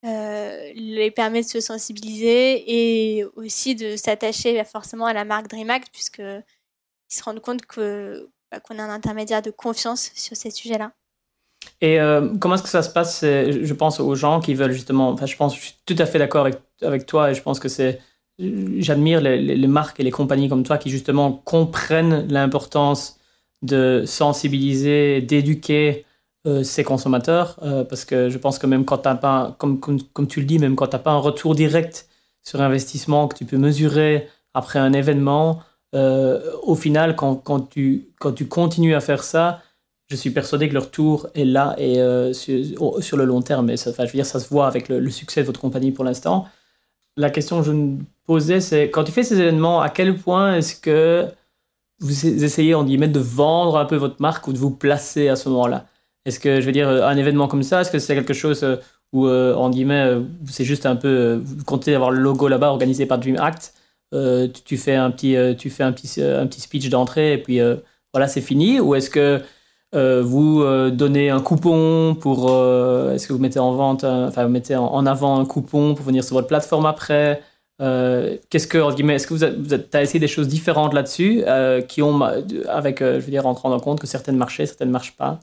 [0.04, 6.44] Les permet de se sensibiliser et aussi de s'attacher forcément à la marque DreamAct puisqu'ils
[7.10, 8.30] se rendent compte que
[8.64, 10.92] qu'on a un intermédiaire de confiance sur ces sujets-là.
[11.82, 15.10] Et euh, comment est-ce que ça se passe Je pense aux gens qui veulent justement.
[15.10, 16.48] Enfin, je pense, je suis tout à fait d'accord
[16.82, 18.02] avec, toi et je pense que c'est.
[18.40, 23.20] J'admire les, marques et les compagnies comme toi qui justement comprennent l'importance
[23.62, 26.06] de sensibiliser, d'éduquer
[26.48, 30.02] euh, ces consommateurs, euh, parce que je pense que même quand tu pas, comme, comme,
[30.14, 32.08] comme, tu le dis, même quand tu n'as pas un retour direct
[32.44, 35.62] sur investissement que tu peux mesurer après un événement,
[35.96, 39.62] euh, au final, quand, tu, quand tu continues à faire ça,
[40.10, 41.96] je suis persuadé que le retour est là et
[42.34, 43.70] sur, sur, le long terme.
[43.70, 46.04] Et ça, je veux dire, ça se voit avec le, succès de votre compagnie pour
[46.04, 46.48] l'instant.
[47.16, 50.56] La question que je me posais, c'est quand tu fais ces événements, à quel point
[50.56, 51.28] est-ce que
[52.00, 55.36] vous essayez, en guillemets, de vendre un peu votre marque ou de vous placer à
[55.36, 55.86] ce moment-là?
[56.26, 58.78] Est-ce que, je veux dire, un événement comme ça, est-ce que c'est quelque chose euh,
[59.14, 62.70] où, euh, en guillemets, euh, c'est juste un peu, vous comptez avoir le logo là-bas
[62.70, 63.74] organisé par Dream Act,
[64.12, 67.60] tu, fais un petit, tu fais un petit, un petit speech d'entrée et puis
[68.14, 69.42] voilà, c'est fini Ou est-ce que
[69.94, 72.50] vous donnez un coupon pour,
[73.12, 76.24] est-ce que vous mettez en vente, enfin, vous mettez en, avant un coupon pour venir
[76.24, 77.42] sur votre plateforme après
[77.80, 81.44] qu'est-ce que, en guillemets, est-ce que vous, avez essayé des choses différentes là-dessus
[81.88, 82.22] qui ont,
[82.68, 85.40] avec, je veux dire, en rendant compte que certaines marchaient, certaines ne marchent pas?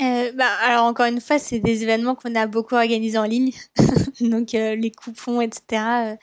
[0.00, 3.52] Euh, bah, alors encore une fois, c'est des événements qu'on a beaucoup organisés en ligne,
[4.20, 6.16] donc euh, les coupons, etc.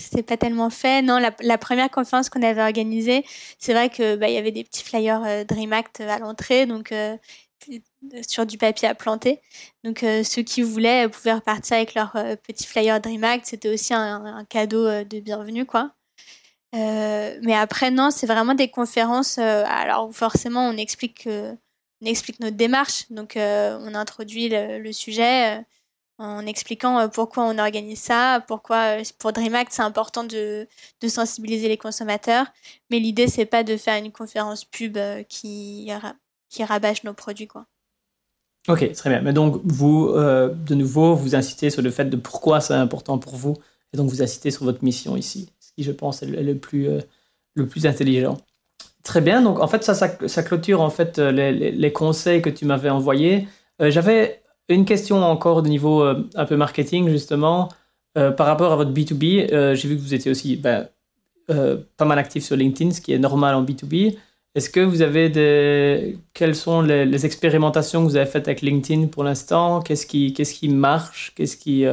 [0.00, 1.02] Euh, c'est pas tellement fait.
[1.02, 3.24] Non, la, première conférence qu'on avait organisée,
[3.58, 6.66] c'est vrai que bah, il y avait des petits flyers euh, Dream Act à l'entrée,
[6.66, 6.94] donc
[8.26, 9.40] sur du papier à planter.
[9.84, 13.46] Donc ceux qui voulaient pouvaient repartir avec leur petit flyer Dream Act.
[13.46, 15.92] C'était aussi un, cadeau de bienvenue, quoi.
[16.72, 19.38] mais après, non, c'est vraiment des conférences.
[19.38, 21.54] alors forcément, on explique que
[22.02, 23.10] on explique notre démarche.
[23.10, 25.62] Donc, euh, on introduit le, sujet euh,
[26.20, 30.66] en expliquant euh, pourquoi on organise ça, pourquoi pour DreamAct c'est important de,
[31.08, 32.46] sensibiliser les consommateurs.
[32.90, 34.98] Mais l'idée c'est pas de faire une conférence pub
[35.28, 35.90] qui,
[36.48, 37.66] qui rabâche nos produits, quoi.
[38.68, 39.22] Ok, très bien.
[39.22, 43.36] Mais donc vous, de nouveau, vous incitez sur le fait de pourquoi c'est important pour
[43.36, 43.56] vous,
[43.92, 47.86] et donc vous incitez sur votre mission ici, ce qui je pense est le, plus,
[47.86, 48.38] intelligent.
[49.02, 49.42] Très bien.
[49.42, 53.48] Donc, en fait, ça, clôture en fait euh, les, conseils que tu m'avais envoyés.
[53.80, 54.39] Euh, j'avais
[54.74, 57.68] une question encore de niveau euh, un peu marketing, justement,
[58.14, 59.74] par rapport à votre B2B.
[59.74, 60.88] J'ai vu que vous étiez aussi ben,
[61.46, 64.16] pas mal actif sur LinkedIn, ce qui est normal en B2B.
[64.56, 66.18] Est-ce que vous avez des...
[66.34, 69.80] Quelles sont les, expérimentations que vous avez faites avec LinkedIn pour l'instant?
[69.80, 71.32] Qu'est-ce qui, qu'est-ce qui marche?
[71.36, 71.84] Qu'est-ce qui...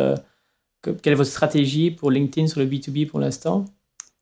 [0.81, 3.65] Quelle est votre stratégie pour LinkedIn sur le B2B pour l'instant?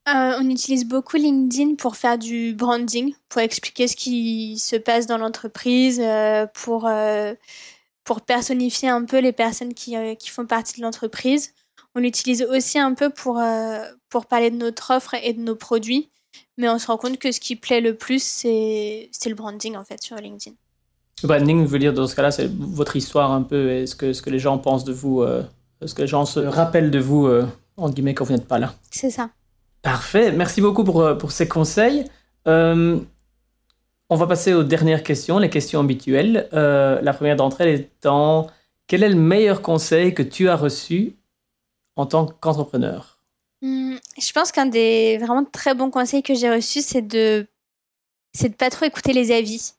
[0.07, 5.07] Euh, on utilise beaucoup LinkedIn pour faire du branding, pour expliquer ce qui se passe
[5.07, 7.33] dans l'entreprise, euh, pour, euh,
[8.05, 11.53] pour personnifier un peu les personnes qui, qui font partie de l'entreprise.
[11.93, 13.41] On l'utilise aussi un peu pour,
[14.09, 16.09] pour parler de notre offre et de nos produits,
[16.57, 19.83] mais on se rend compte que ce qui plaît le plus, c'est le branding en
[19.83, 20.55] fait sur LinkedIn.
[21.23, 24.13] Le branding veut dire dans ce cas-là, c'est votre histoire un peu, et ce que,
[24.13, 25.25] ce que les gens pensent de vous,
[25.85, 27.29] ce que les gens se rappellent de vous,
[27.77, 28.75] en guillemets, quand vous n'êtes pas là.
[28.91, 29.29] C'est ça.
[29.85, 32.05] Parfait, merci beaucoup pour, euh, pour ces conseils.
[32.47, 32.97] Euh,
[34.09, 36.47] on va passer aux dernières questions, les questions habituelles.
[36.53, 38.47] Euh, la première d'entre elles étant,
[38.87, 41.15] quel est le meilleur conseil que tu as reçu
[41.95, 43.19] en tant qu'entrepreneur?
[43.61, 47.47] Hmm, Je pense qu'un des vraiment très bons conseils que j'ai reçus, c'est de
[48.33, 49.73] c'est de pas trop écouter les avis.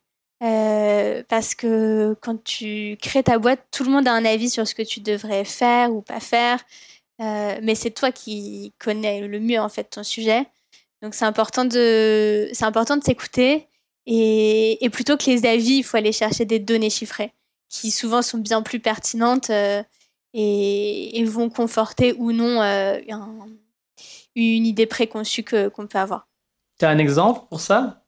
[1.29, 4.74] parce que quand tu crées ta boîte, tout le monde a un avis sur ce
[4.74, 6.61] que tu devrais faire ou pas faire.
[7.20, 10.47] Euh, mais c'est toi qui connais le mieux en fait ton sujet.
[11.03, 13.68] Donc c'est important de c'est important de s'écouter
[14.07, 17.32] et, et, plutôt que les avis, il faut aller chercher des données chiffrées
[17.68, 19.82] qui souvent sont bien plus pertinentes euh,
[20.34, 22.98] et, et, vont conforter ou non euh,
[24.34, 26.28] une idée préconçue que qu'on peut avoir.
[26.78, 28.04] Tu as un exemple pour ça?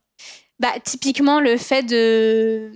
[0.58, 2.70] Bah typiquement le fait de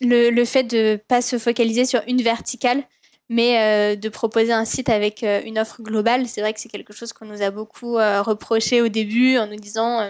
[0.00, 2.84] le, le fait de pas se focaliser sur une verticale
[3.28, 6.92] mais euh, de proposer un site avec une offre globale, c'est vrai que c'est quelque
[6.92, 10.08] chose qu'on nous a beaucoup reproché au début en nous disant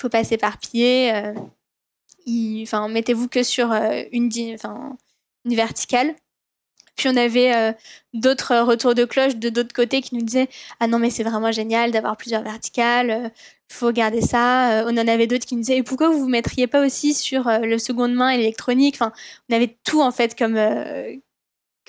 [0.00, 1.12] faut pas s'éparpiller.
[2.62, 3.72] Enfin, mettez-vous que sur
[4.12, 6.14] une, une verticale.
[6.96, 7.74] Puis on avait
[8.12, 10.48] d'autres retours de cloche de d'autres côtés qui nous disaient
[10.80, 13.32] ah non mais c'est vraiment génial d'avoir plusieurs verticales,
[13.70, 14.84] il faut garder ça.
[14.86, 17.48] on en avait d'autres qui nous disaient et pourquoi vous vous mettriez pas aussi sur
[17.62, 18.96] le seconde main électronique.
[18.96, 19.12] Enfin,
[19.48, 20.58] on avait tout en fait comme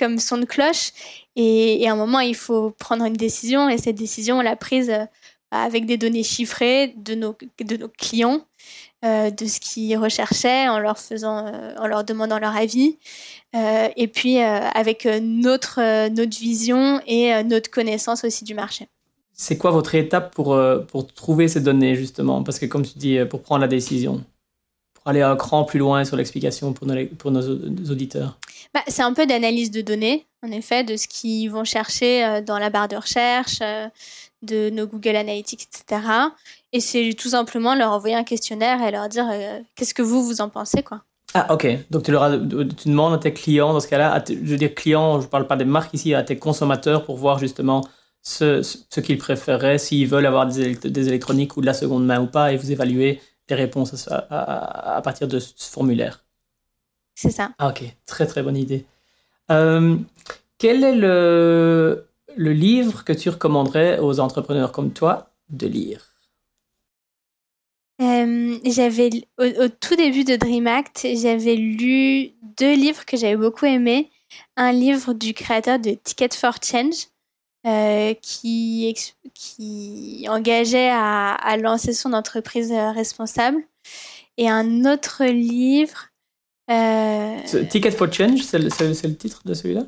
[0.02, 0.92] comme son de cloche.
[1.36, 3.70] Et, à un moment, il faut prendre une décision.
[3.70, 5.06] Et cette décision, on l'a prise euh,
[5.52, 8.42] avec des données chiffrées de nos, de nos clients,
[9.04, 12.98] euh, de ce qu'ils recherchaient, en leur, faisant, euh, en leur demandant leur avis.
[13.54, 18.88] et puis avec notre, notre vision et notre connaissance aussi du marché.
[19.34, 22.44] C'est quoi votre étape pour, pour trouver ces données, justement?
[22.44, 24.24] Parce que comme tu dis, pour prendre la décision
[25.02, 28.38] pour aller un cran plus loin sur l'explication pour nos, pour nos auditeurs
[28.74, 32.42] bah, C'est un peu d'analyse de données, en effet, de ce qu'ils vont chercher euh,
[32.42, 33.88] dans la barre de recherche, euh,
[34.42, 36.02] de nos Google Analytics, etc.
[36.74, 40.26] Et c'est tout simplement leur envoyer un questionnaire et leur dire euh, qu'est-ce que vous,
[40.26, 41.04] vous en pensez, quoi.
[41.34, 41.68] Ah, ok.
[41.90, 45.20] Donc, tu, leur tu demandes à tes clients, dans ce cas-là, je veux dire clients,
[45.20, 47.88] je ne parle pas des marques ici, à tes consommateurs pour voir justement
[48.22, 52.20] ce, ce qu'ils préféraient, s'ils veulent avoir des, des, électroniques ou de la seconde main
[52.20, 56.24] ou pas, et vous évaluer les réponses à, à, partir de ce formulaire.
[57.16, 57.52] C'est ça.
[57.60, 58.86] Ah, ok, très très bonne idée.
[59.52, 59.98] Euh,
[60.58, 66.12] quel est le, le livre que tu recommanderais aux entrepreneurs comme toi de lire?
[68.02, 73.66] Euh, j'avais au, tout début de Dream Act, j'avais lu deux livres que j'avais beaucoup
[73.66, 74.10] aimés.
[74.56, 77.08] Un livre du créateur de Ticket for Change,
[77.68, 78.96] euh, qui,
[79.36, 83.62] qui engageait à, à, lancer son entreprise euh, responsable.
[84.38, 86.08] Et un autre livre.
[86.72, 87.38] Euh...
[87.70, 89.86] Ticket for Change, c'est le, le, titre de celui-là?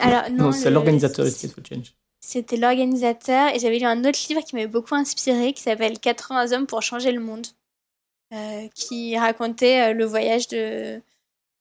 [0.00, 1.94] Alors, non, c'est l'organisateur de Ticket for Change.
[2.20, 3.54] C'était l'organisateur.
[3.54, 6.82] Et j'avais lu un autre livre qui m'avait beaucoup inspiré, qui s'appelle 80 hommes pour
[6.82, 7.46] changer le monde,
[8.32, 11.00] euh, qui racontait le voyage de,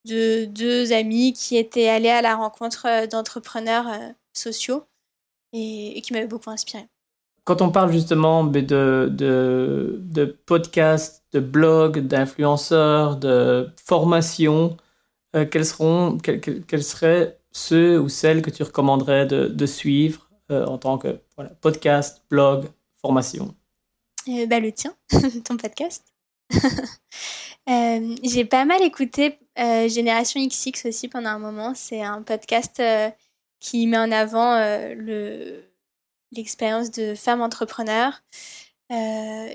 [0.05, 3.87] de deux amis qui étaient allés à la rencontre d'entrepreneurs
[4.33, 4.85] sociaux
[5.53, 6.87] et, qui m'avaient beaucoup inspiré.
[7.43, 14.77] Quand on parle justement de, de, de podcasts, de blogs, d'influenceurs, de formation,
[15.35, 20.77] euh, quels, seront, quels, seraient ceux ou celles que tu recommanderais de, suivre euh, en
[20.77, 21.19] tant que
[21.61, 22.67] podcast, blog,
[23.01, 23.55] formation
[24.27, 24.95] euh, bah, Le tien,
[25.45, 26.03] ton podcast.
[27.67, 31.73] J'ai pas mal écouté Génération XX aussi pendant un moment.
[31.73, 32.81] C'est un podcast
[33.59, 35.63] qui met en avant euh, le,
[36.31, 38.21] l'expérience de femme entrepreneur.
[38.91, 39.47] Euh,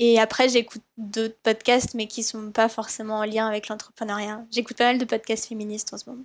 [0.00, 4.44] et après, j'écoute d'autres podcasts, mais qui ne sont pas forcément en lien avec l'entrepreneuriat.
[4.50, 6.24] J'écoute pas mal de podcasts féministes en ce moment.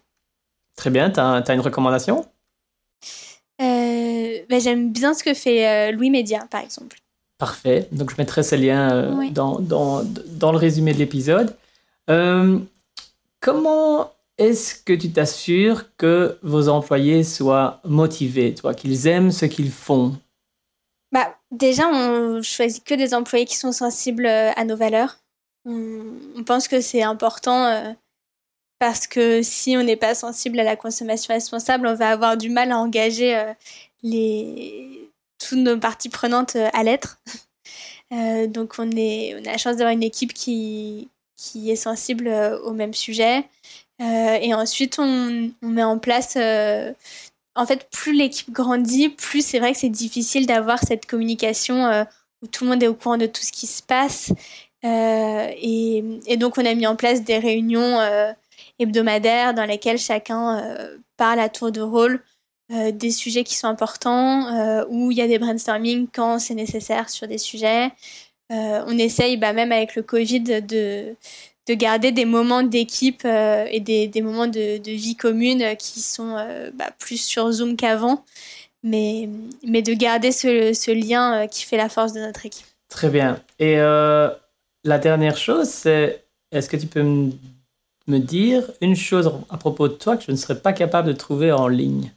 [0.75, 1.09] Très bien.
[1.09, 2.25] Tu as, une recommandation?
[3.61, 6.97] Euh, ben, J'aime bien ce que fait Louis Média, par exemple.
[7.37, 7.87] Parfait.
[7.91, 11.55] Donc, je mettrai ces liens dans, dans, dans, le résumé de l'épisode.
[13.39, 19.71] comment est-ce que tu t'assures que vos employés soient motivés, toi, qu'ils aiment ce qu'ils
[19.71, 20.17] font?
[21.11, 25.17] Bah, Déjà, on choisit que des employés qui sont sensibles euh, à nos valeurs.
[25.65, 27.91] On, pense que c'est important euh,
[28.85, 32.49] parce que si on n'est pas sensible à la consommation responsable, on va avoir du
[32.49, 33.53] mal à engager euh,
[35.39, 37.19] toutes nos parties prenantes à l'être.
[38.47, 41.09] donc on, a la chance d'avoir une équipe qui,
[41.55, 42.27] est sensible
[42.63, 43.45] au même sujet.
[43.99, 46.35] et ensuite, on, met en place
[47.55, 52.03] en fait, plus l'équipe grandit, plus c'est vrai que c'est difficile d'avoir cette communication euh,
[52.41, 54.31] où tout le monde est au courant de tout ce qui se passe.
[54.83, 58.33] Euh, et, donc, on a mis en place des réunions euh,
[58.79, 60.77] hebdomadaires dans lesquelles chacun
[61.17, 62.23] parle à tour de rôle
[62.69, 67.27] des sujets qui sont importants, où il y a des brainstorming quand c'est nécessaire sur
[67.27, 67.91] des sujets.
[68.49, 71.15] on essaye, bah, même avec le Covid, de,
[71.67, 76.35] de garder des moments d'équipe euh, et des, des, moments de, vie commune qui sont
[76.37, 78.25] euh, bah, plus sur Zoom qu'avant,
[78.83, 79.29] mais,
[79.65, 82.65] mais de garder ce, ce, lien euh, qui fait la force de notre équipe.
[82.89, 83.41] Très bien.
[83.59, 87.31] Et la dernière chose, c'est est-ce que tu peux me,
[88.07, 91.13] me dire une chose à propos de toi que je ne serais pas capable de
[91.13, 92.13] trouver en ligne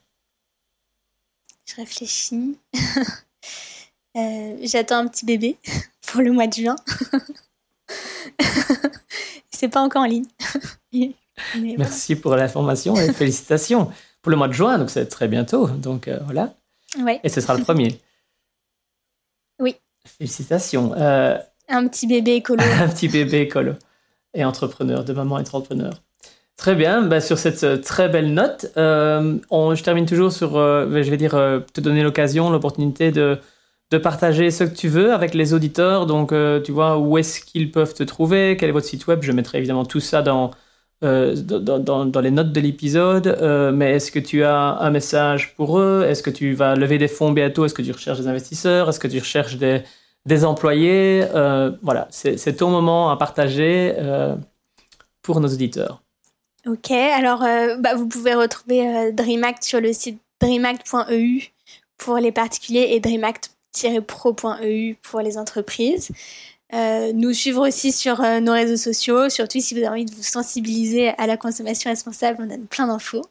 [1.66, 2.58] Je réfléchis.
[4.62, 5.58] J'attends un petit bébé
[6.06, 6.76] pour le mois de juin.
[9.50, 10.26] c'est pas encore en ligne.
[11.54, 15.68] Merci pour l'information et félicitations pour le mois de juin, donc c'est très bientôt.
[15.68, 16.54] Donc euh, voilà.
[16.98, 17.20] Ouais.
[17.22, 18.00] Et ce sera le premier.
[19.60, 19.76] Oui.
[20.04, 20.94] Félicitations.
[20.94, 22.62] Euh, un petit bébé écolo.
[22.62, 23.74] un petit bébé écolo
[24.36, 25.94] et entrepreneur, de maman entrepreneur.
[26.56, 31.10] Très bien, bah, sur cette euh, très belle note, on, je termine toujours sur, je
[31.10, 31.32] vais dire,
[31.72, 33.38] te donner l'occasion, l'opportunité de,
[33.90, 36.06] de partager ce que tu veux avec les auditeurs.
[36.06, 39.20] Donc, euh, tu vois, où est-ce qu'ils peuvent te trouver, quel est votre site web?
[39.22, 40.50] Je mettrai évidemment tout ça dans,
[41.04, 43.28] euh, dans, dans, les notes de l'épisode.
[43.28, 46.04] Euh, mais est-ce que tu as un message pour eux?
[46.08, 47.64] Est-ce que tu vas lever des fonds bientôt?
[47.64, 48.88] Est-ce que tu recherches des investisseurs?
[48.88, 49.82] Est-ce que tu recherches des,
[50.26, 51.24] des employés
[51.82, 53.94] Voilà, c'est ton moment à partager
[55.22, 56.02] pour nos auditeurs.
[56.66, 57.40] Ok, alors
[57.78, 61.52] bah, vous pouvez retrouver DreamAct sur le site dreamact.eu
[61.96, 63.56] pour les particuliers et DreamAct
[64.06, 66.10] pro.eu pour les entreprises.
[66.72, 70.14] Euh, nous suivre aussi sur euh, nos réseaux sociaux, surtout si vous avez envie de
[70.14, 73.22] vous sensibiliser à la consommation responsable, on donne plein d'infos.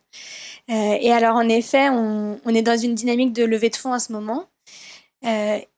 [0.69, 3.99] Euh, et alors en effet, on, est dans une dynamique de levée de fonds en
[3.99, 4.45] ce moment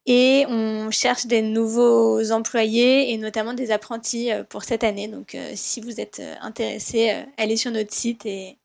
[0.08, 5.08] et on cherche des nouveaux employés et notamment des apprentis pour cette année.
[5.08, 8.58] Donc si vous êtes intéressé, allez sur notre site et,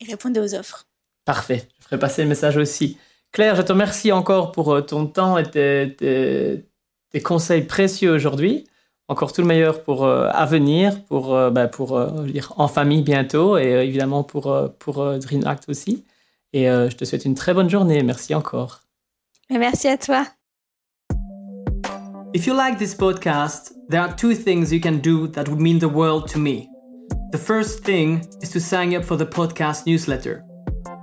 [0.00, 0.86] et répondez aux offres.
[1.24, 2.98] Parfait, je ferai passer le message aussi.
[3.32, 8.66] Claire, je te remercie encore pour euh, ton temps et tes, conseils précieux aujourd'hui.
[9.08, 13.02] Encore tout le meilleur pour euh, à venir, pour, euh, bah, pour dire en famille
[13.02, 16.04] bientôt et évidemment pour, pour Dream Act aussi.
[16.52, 18.02] Et je te souhaite une très bonne journée.
[18.02, 18.80] Merci encore.
[19.50, 20.26] Merci à toi.
[22.32, 25.80] If you like this podcast, there are two things you can do that would mean
[25.80, 26.70] the world to me.
[27.32, 30.44] The first thing is to sign up for the podcast newsletter.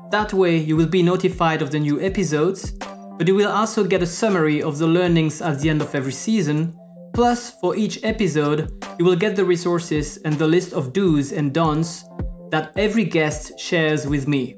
[0.10, 2.72] That way, you will be notified of the new episodes,
[3.18, 6.14] but you will also get a summary of the learnings at the end of every
[6.14, 6.74] season.
[7.14, 11.54] Plus, for each episode, you will get the resources and the list of do's and
[11.54, 12.06] don'ts
[12.52, 14.56] that every guest shares with me.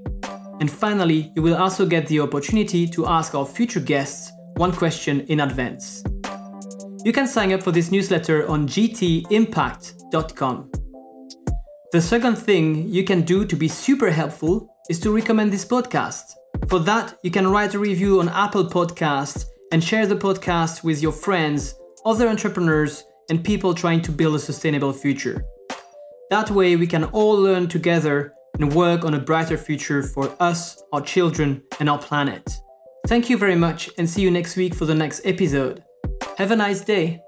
[0.60, 5.22] And finally, you will also get the opportunity to ask our future guests one question
[5.22, 6.04] in advance.
[7.06, 10.72] You can sign up for this newsletter on gtimpact.com.
[11.92, 16.24] The second thing you can do to be super helpful is to recommend this podcast.
[16.68, 21.02] For that, you can write a review on Apple Podcasts and share the podcast with
[21.02, 21.74] your friends,
[22.06, 25.46] other entrepreneurs, and people trying to build a sustainable future.
[26.30, 30.84] That way, we can all learn together and work on a brighter future for us,
[30.92, 32.52] our children, and our planet.
[33.08, 35.84] Thank you very much, and see you next week for the next episode.
[36.40, 37.22] Have a nice day.